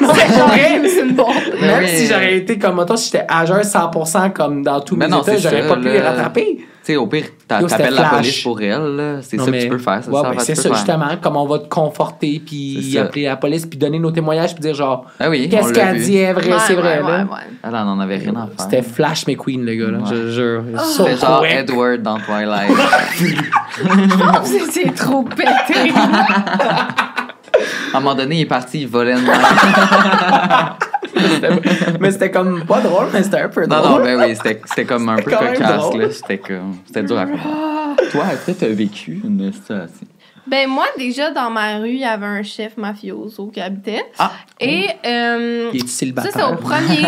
[0.14, 0.80] C'est pour vrai.
[0.88, 1.28] c'est une bombe.
[1.60, 1.88] Même oui.
[1.88, 5.10] si j'aurais été comme, mettons, si j'étais à jeun 100% comme dans tous Mais mes
[5.12, 6.56] non, états, j'aurais ça, pas pu les rattraper.
[6.84, 9.16] Tu sais, au pire, t'appelles la police pour elle, là.
[9.20, 10.30] C'est ça mais- que tu peux faire, c'est Ouais, ça.
[10.30, 10.74] ben, ça, faire.
[10.74, 13.02] justement, comme on va te conforter, puis ça.
[13.02, 16.16] appeler la police, puis donner nos témoignages, puis dire genre, Ah oui, qu'est-ce qu'elle dit
[16.16, 17.24] est vrai, Ouais, c'est vrai, ouais, là.
[17.24, 17.40] ouais.
[17.62, 18.64] Elle en avait rien à faire.
[18.70, 20.04] C'était Flash McQueen, le gars, là, Ouais.
[20.10, 20.62] je jure.
[20.74, 20.78] Oh.
[20.78, 21.44] So C'était genre.
[21.44, 22.70] Edward dans Twilight.
[23.18, 25.92] Je pense que c'est trop pété.
[27.92, 29.26] À un moment donné, il est parti, il volait une
[32.00, 34.00] mais c'était comme pas drôle, mais c'était un peu Non, drôle.
[34.00, 36.12] non, ben oui, c'était c'était comme un peu cocasse.
[36.12, 36.76] C'était comme.
[36.86, 37.96] C'était dur à comprendre.
[38.10, 40.06] Toi, que t'as vécu une situation?
[40.46, 44.04] Ben moi, déjà, dans ma rue, il y avait un chef mafioso qui habitait.
[44.18, 44.32] Ah!
[44.60, 47.02] Et euh, Il est ça, c'est au premier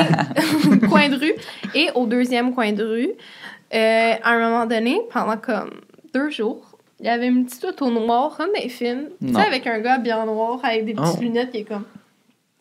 [0.88, 1.34] coin de rue.
[1.74, 3.10] Et au deuxième coin de rue,
[3.74, 5.70] euh, à un moment donné, pendant comme
[6.12, 6.69] deux jours,
[7.00, 9.04] il y avait une petite auto noire, comme des films.
[9.24, 11.22] Tu sais, avec un gars bien noir, avec des petites Oh.
[11.22, 11.84] lunettes, qui est comme...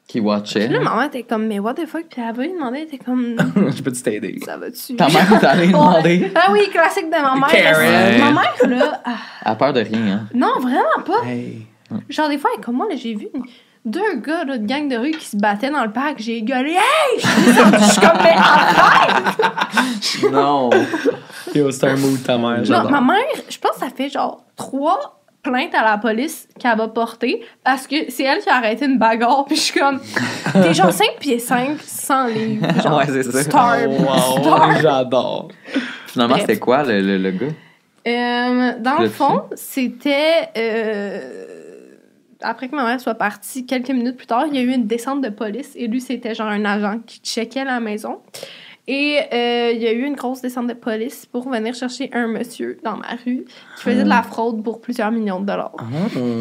[0.08, 0.66] Qui watchait.
[0.66, 2.06] Puis là, maman était comme, mais what the fuck?
[2.10, 3.36] Puis elle va lui demander, elle était comme,
[3.76, 4.40] Je peux t'aider?
[4.44, 4.96] ça va-tu?
[4.96, 6.20] Ta mère t'allait demander.
[6.22, 6.32] Ouais.
[6.34, 7.48] Ah oui, classique de ma mère.
[7.48, 8.20] Karen.
[8.20, 9.12] Ma mère, là, ah,
[9.46, 10.28] Elle a peur de rien, hein?
[10.34, 11.28] non, vraiment pas.
[11.28, 11.68] Hey.
[12.10, 13.44] Genre, des fois, comme moi, là, j'ai vu une-
[13.86, 16.16] deux gars là, de gang de rue qui se battaient dans le parc.
[16.20, 17.20] J'ai gueulé, hey!
[17.20, 19.36] Je suis descendue, je suis comme, mais arrête!
[20.32, 20.70] Non.
[21.56, 22.62] Yo, c'est un mood ta mère.
[22.70, 23.18] Non, ma mère,
[23.50, 27.88] je pense que ça fait genre trois plaintes à la police qu'elle va porter parce
[27.88, 29.46] que c'est elle qui a arrêté une bagarre.
[29.46, 30.00] Puis je suis comme,
[30.54, 32.68] t'es genre 5 pieds 5, 100 livres.
[32.84, 33.44] Genre, Ouais, c'est ça.
[33.44, 33.78] Star.
[33.88, 34.70] Oh, Star.
[34.70, 35.48] wow, j'adore.
[36.08, 37.46] Finalement, c'était quoi le, le, le gars?
[38.08, 40.50] Euh, dans Le le fond, c'était.
[40.58, 41.46] euh,
[42.42, 44.88] après que ma mère soit partie, quelques minutes plus tard, il y a eu une
[44.88, 45.72] descente de police.
[45.76, 48.20] Et lui, c'était genre un agent qui checkait la maison.
[48.92, 52.26] Et euh, il y a eu une grosse descente de police pour venir chercher un
[52.26, 53.46] monsieur dans ma rue
[53.78, 55.74] qui faisait de la fraude pour plusieurs millions de dollars.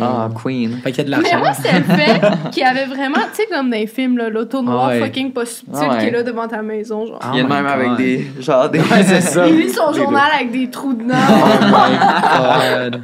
[0.01, 0.78] Ah, Queen.
[0.82, 1.38] Fait qu'il y a de Mais l'argent.
[1.44, 2.20] moi, c'était le fait
[2.53, 4.99] qu'il y avait vraiment, tu sais, comme dans les films, là, l'auto noire Ouais.
[5.01, 5.99] fucking pas subtil Ah ouais.
[5.99, 7.05] qui est là devant ta maison.
[7.05, 7.18] Genre.
[7.20, 7.32] Ah.
[7.34, 8.26] Il y a même avec des.
[8.40, 8.78] Genre des.
[8.78, 9.46] Ouais, c'est ça.
[9.46, 13.03] Il lit son Des journal avec des trous de Oh god.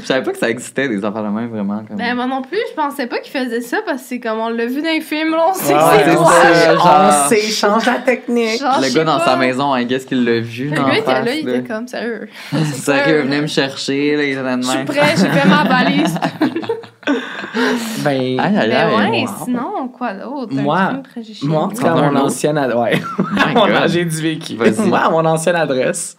[0.00, 1.82] Je savais pas que ça existait, des affaires de même, vraiment.
[1.86, 1.96] Comme...
[1.98, 4.48] Ben, moi non plus, je pensais pas qu'il faisait ça parce que c'est comme on
[4.48, 6.32] l'a vu dans les films, là, on sait Ouais, que c'est c'est toi.
[6.32, 6.72] ça.
[6.72, 8.60] On genre- sait, change la technique.
[8.60, 9.24] Genre, le gars dans pas.
[9.24, 10.70] sa maison, I guess qu'il l'a vu.
[10.70, 11.54] Le dans gars était là, il là.
[11.56, 12.28] était comme sérieux.
[12.74, 16.18] Sérieux, venez me chercher, là, il était de Je suis prêt, j'ai fait ma valise.
[18.04, 18.94] Ben, Aïe, aïe, aïe.
[18.94, 19.28] ouais, wow.
[19.44, 20.52] sinon, quoi d'autre?
[20.58, 20.92] Un Moi-
[21.44, 23.00] moi, en tout cas, mon ancienne adresse.
[23.18, 23.88] Ouais.
[23.88, 24.56] J'ai du vécu.
[24.56, 24.88] Vas-y.
[24.88, 26.16] Moi, à mon ancienne adresse,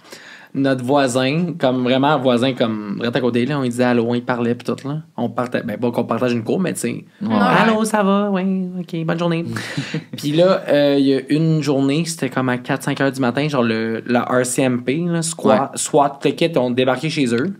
[0.57, 4.55] notre voisin, comme vraiment voisin, comme à côté, là, on lui disait allô, il parlait,
[4.55, 5.01] puis tout, là.
[5.15, 7.05] On partait, ben, pas qu'on partage une cour, mais tu sais.
[7.21, 7.29] Ouais.
[7.31, 8.29] Allô, ça va?
[8.31, 9.45] Oui, ok, bonne journée.
[10.17, 13.47] Puis là, euh, il y a une journée, c'était comme à 4-5 heures du matin,
[13.47, 17.53] genre le, la RCMP, là, SWAT, kit, ont débarqué chez eux.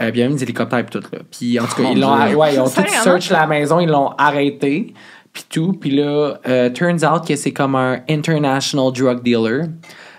[0.00, 1.18] Euh, puis il y avait des hélicoptères et tout, là.
[1.30, 3.88] Puis en tout cas, Mon ils l'ont, ouais, ils ont tout search la maison, ils
[3.88, 4.94] l'ont arrêté,
[5.32, 5.72] puis tout.
[5.74, 9.66] Puis là, euh, turns out que c'est comme un international drug dealer,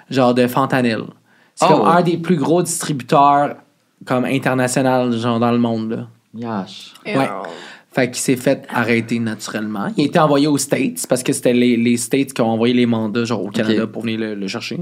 [0.09, 1.05] genre de fentanyl.
[1.61, 1.77] C'est Oh.
[1.77, 3.55] comme un des plus gros distributeurs
[4.05, 6.07] comme international, genre dans le monde, là.
[6.33, 6.93] Yash.
[7.05, 7.29] Ouais.
[7.93, 9.87] Fait qu'il s'est fait arrêter naturellement.
[9.97, 12.73] Il a été envoyé aux States parce que c'était les, les States qui ont envoyé
[12.73, 14.79] les mandats genre au Canada pour venir le, le chercher.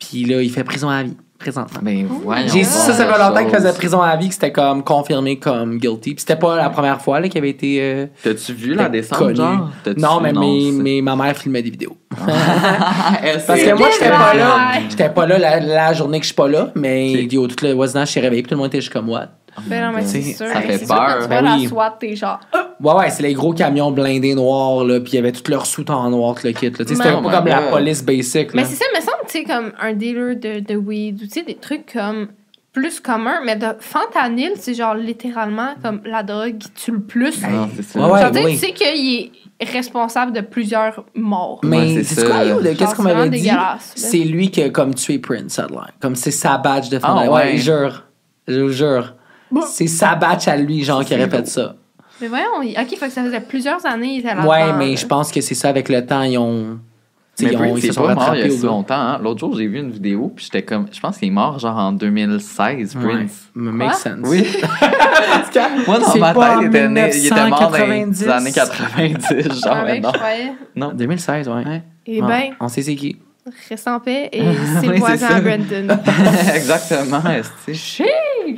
[0.00, 1.80] Puis là, il fait prison à vie, présentement.
[1.82, 2.46] Ben, voyons.
[2.48, 5.38] J'ai dit ça, ça fait longtemps qu'il faisait prison à vie, que c'était comme confirmé
[5.38, 6.14] comme guilty.
[6.14, 7.78] Puis c'était pas la première fois là, qu'il avait été.
[7.80, 9.70] euh, T'as-tu vu la descente, genre?
[9.98, 11.96] Non, mais, mes- mes- ma mère filmait des vidéos.
[13.22, 14.72] Elle Parce que moi, j'étais pas là.
[14.88, 18.08] J'étais pas là la, la journée que je suis pas là, mais tout le voisinage
[18.12, 19.28] s'est réveillé, puis tout le monde était juste comme what?
[19.62, 20.46] Ben non, mais c'est sûr.
[20.46, 21.06] ça fait c'est sûr, peur.
[21.18, 21.62] Quand tu Ben vois oui.
[21.62, 22.40] la SWAT, t'es genre.
[22.80, 25.64] Ouais, ouais, c'est les gros camions blindés noirs, là, puis il y avait tout leur
[25.66, 26.72] soute en noir, tout le kit.
[26.76, 28.52] C'était peu Oh comme la police basic.
[28.54, 28.62] Là.
[28.62, 31.30] Mais c'est ça, me semble, tu sais, comme un dealer de, de weed ou tu
[31.30, 32.28] sais, des trucs comme
[32.72, 37.40] plus communs, mais de fentanyl, c'est genre littéralement comme la drogue qui tue le plus.
[37.42, 38.00] Non, c'est ça.
[38.00, 38.30] Ouais, ouais.
[38.32, 38.52] tu sais, oui.
[38.54, 39.30] tu sais qu'il
[39.60, 41.60] est responsable de plusieurs morts.
[41.62, 42.40] Mais Ouais, c'est c'est quoi,
[42.74, 43.48] qu'est-ce qu'on c'est m'avait dit?
[43.94, 45.90] C'est lui qui a comme tué Prince, ça a l'air.
[46.00, 47.30] Comme c'est sa badge de Ah, fentanyl.
[47.30, 47.34] ouais.
[47.52, 48.02] ouais, je jure.
[48.48, 49.14] Je vous jure.
[49.54, 49.62] Bon.
[49.66, 51.46] C'est sa badge à lui, genre, qui C'est aurait fait lourd.
[51.46, 51.76] ça.
[52.20, 54.22] Mais voyons, il- ok, fait que ça faisait plusieurs années.
[54.46, 56.78] Ouais, mais je pense que c'est ça, avec le temps, ils ont.
[57.36, 58.94] tu sais, Mais ils, ont, ils se sont pas mort il y a si longtemps.
[58.94, 59.18] hein.
[59.22, 60.86] L'autre jour, j'ai vu une vidéo, puis j'étais comme...
[60.92, 63.02] Je pense qu'il est mort, genre, en 2016, Ouais.
[63.02, 63.50] Prince.
[63.56, 63.92] Makes Quoi?
[63.94, 64.18] sense.
[64.28, 64.46] Oui.
[65.86, 68.28] Moi, dans C'est ma tête, il était, né, il était mort dans les 1990.
[68.28, 69.76] années 90, genre,
[70.76, 70.88] non.
[70.88, 70.92] Non.
[70.94, 71.82] 2016, ouais.
[72.06, 72.28] Et Ouais.
[72.28, 73.16] ben, On sait c'est qui.
[73.68, 74.42] Reste en paix et
[74.80, 75.98] c'est le voisin Brenton.
[76.54, 77.20] Exactement.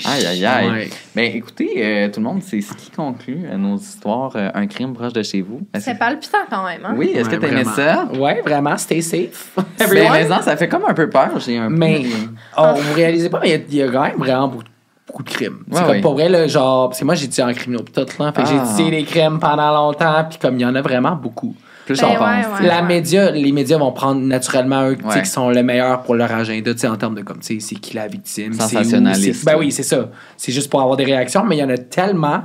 [0.04, 0.70] Aïe, aïe, aïe.
[0.70, 0.90] Ouais.
[1.14, 4.66] Ben, écoutez, euh, tout le monde, c'est ce qui conclut euh, nos histoires euh, Un
[4.66, 5.60] crime proche de chez vous.
[5.72, 6.94] Est-ce C'est palpitant quand même, hein?
[6.96, 7.74] Oui, est-ce Ouais, que t'aimais vraiment.
[7.74, 8.08] ça?
[8.18, 9.52] Ouais, vraiment, stay safe.
[9.78, 11.30] Ben, mais non, ça fait comme un peu peur.
[11.38, 12.02] J'ai un peu- Mais
[12.58, 14.64] oh, vous réalisez pas, mais il y a- il y, a quand même vraiment beaucoup,
[15.06, 15.58] beaucoup de crimes.
[15.70, 16.00] c'est Ouais, comme ouais.
[16.00, 18.32] pour vrai, là, genre, parce que moi j'ai étudié en criminaux tout, là.
[18.32, 18.64] Fait que j'ai Ah.
[18.64, 21.54] étudié les crimes pendant longtemps, puis comme il y en a vraiment beaucoup.
[21.86, 22.60] Plus Ben on ouais, pense.
[22.60, 22.66] ouais.
[22.66, 26.74] La média, les médias vont prendre naturellement eux qui sont le meilleur pour leur agenda,
[26.74, 29.40] tu sais, en termes de comme, tu sais, c'est qui la victime, c'est où, Sensationnaliste.
[29.40, 30.10] c'est- Ben oui, c'est ça.
[30.36, 32.42] C'est juste pour avoir des réactions, mais il y en a tellement.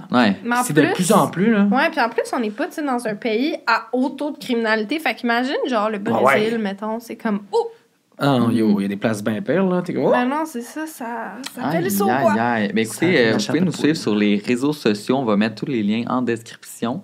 [0.64, 1.68] C'est de plus en plus, là.
[1.72, 4.32] Ouais, puis en plus, on n'est pas tu sais, dans un pays à haut taux
[4.32, 5.00] de criminalité.
[5.00, 6.58] Fait qu'imagine, genre, le Ah Brésil, ouais.
[6.60, 7.72] mettons, c'est comme, oh!
[8.24, 9.82] Ah non, yo, il y a des places bien pires, là.
[9.82, 10.12] T'es comme, oh!
[10.12, 12.34] Ben non, c'est ça, ça, ça fait le saut, aïe, quoi.
[12.34, 12.72] aïe.
[12.72, 15.18] Ben, écoutez, euh, vous pouvez nous suivre sur les réseaux sociaux.
[15.18, 17.02] On va mettre tous les liens en description.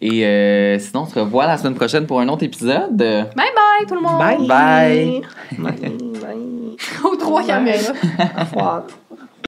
[0.00, 2.96] Et euh, sinon, on se revoit la semaine prochaine pour un autre épisode.
[2.96, 4.18] Bye bye, tout le monde!
[4.18, 4.46] Bye!
[4.46, 5.22] Bye.
[5.58, 5.74] Bye!
[6.22, 6.76] Bye!
[7.04, 7.92] Aux trois caméras.
[8.18, 8.82] Au revoir.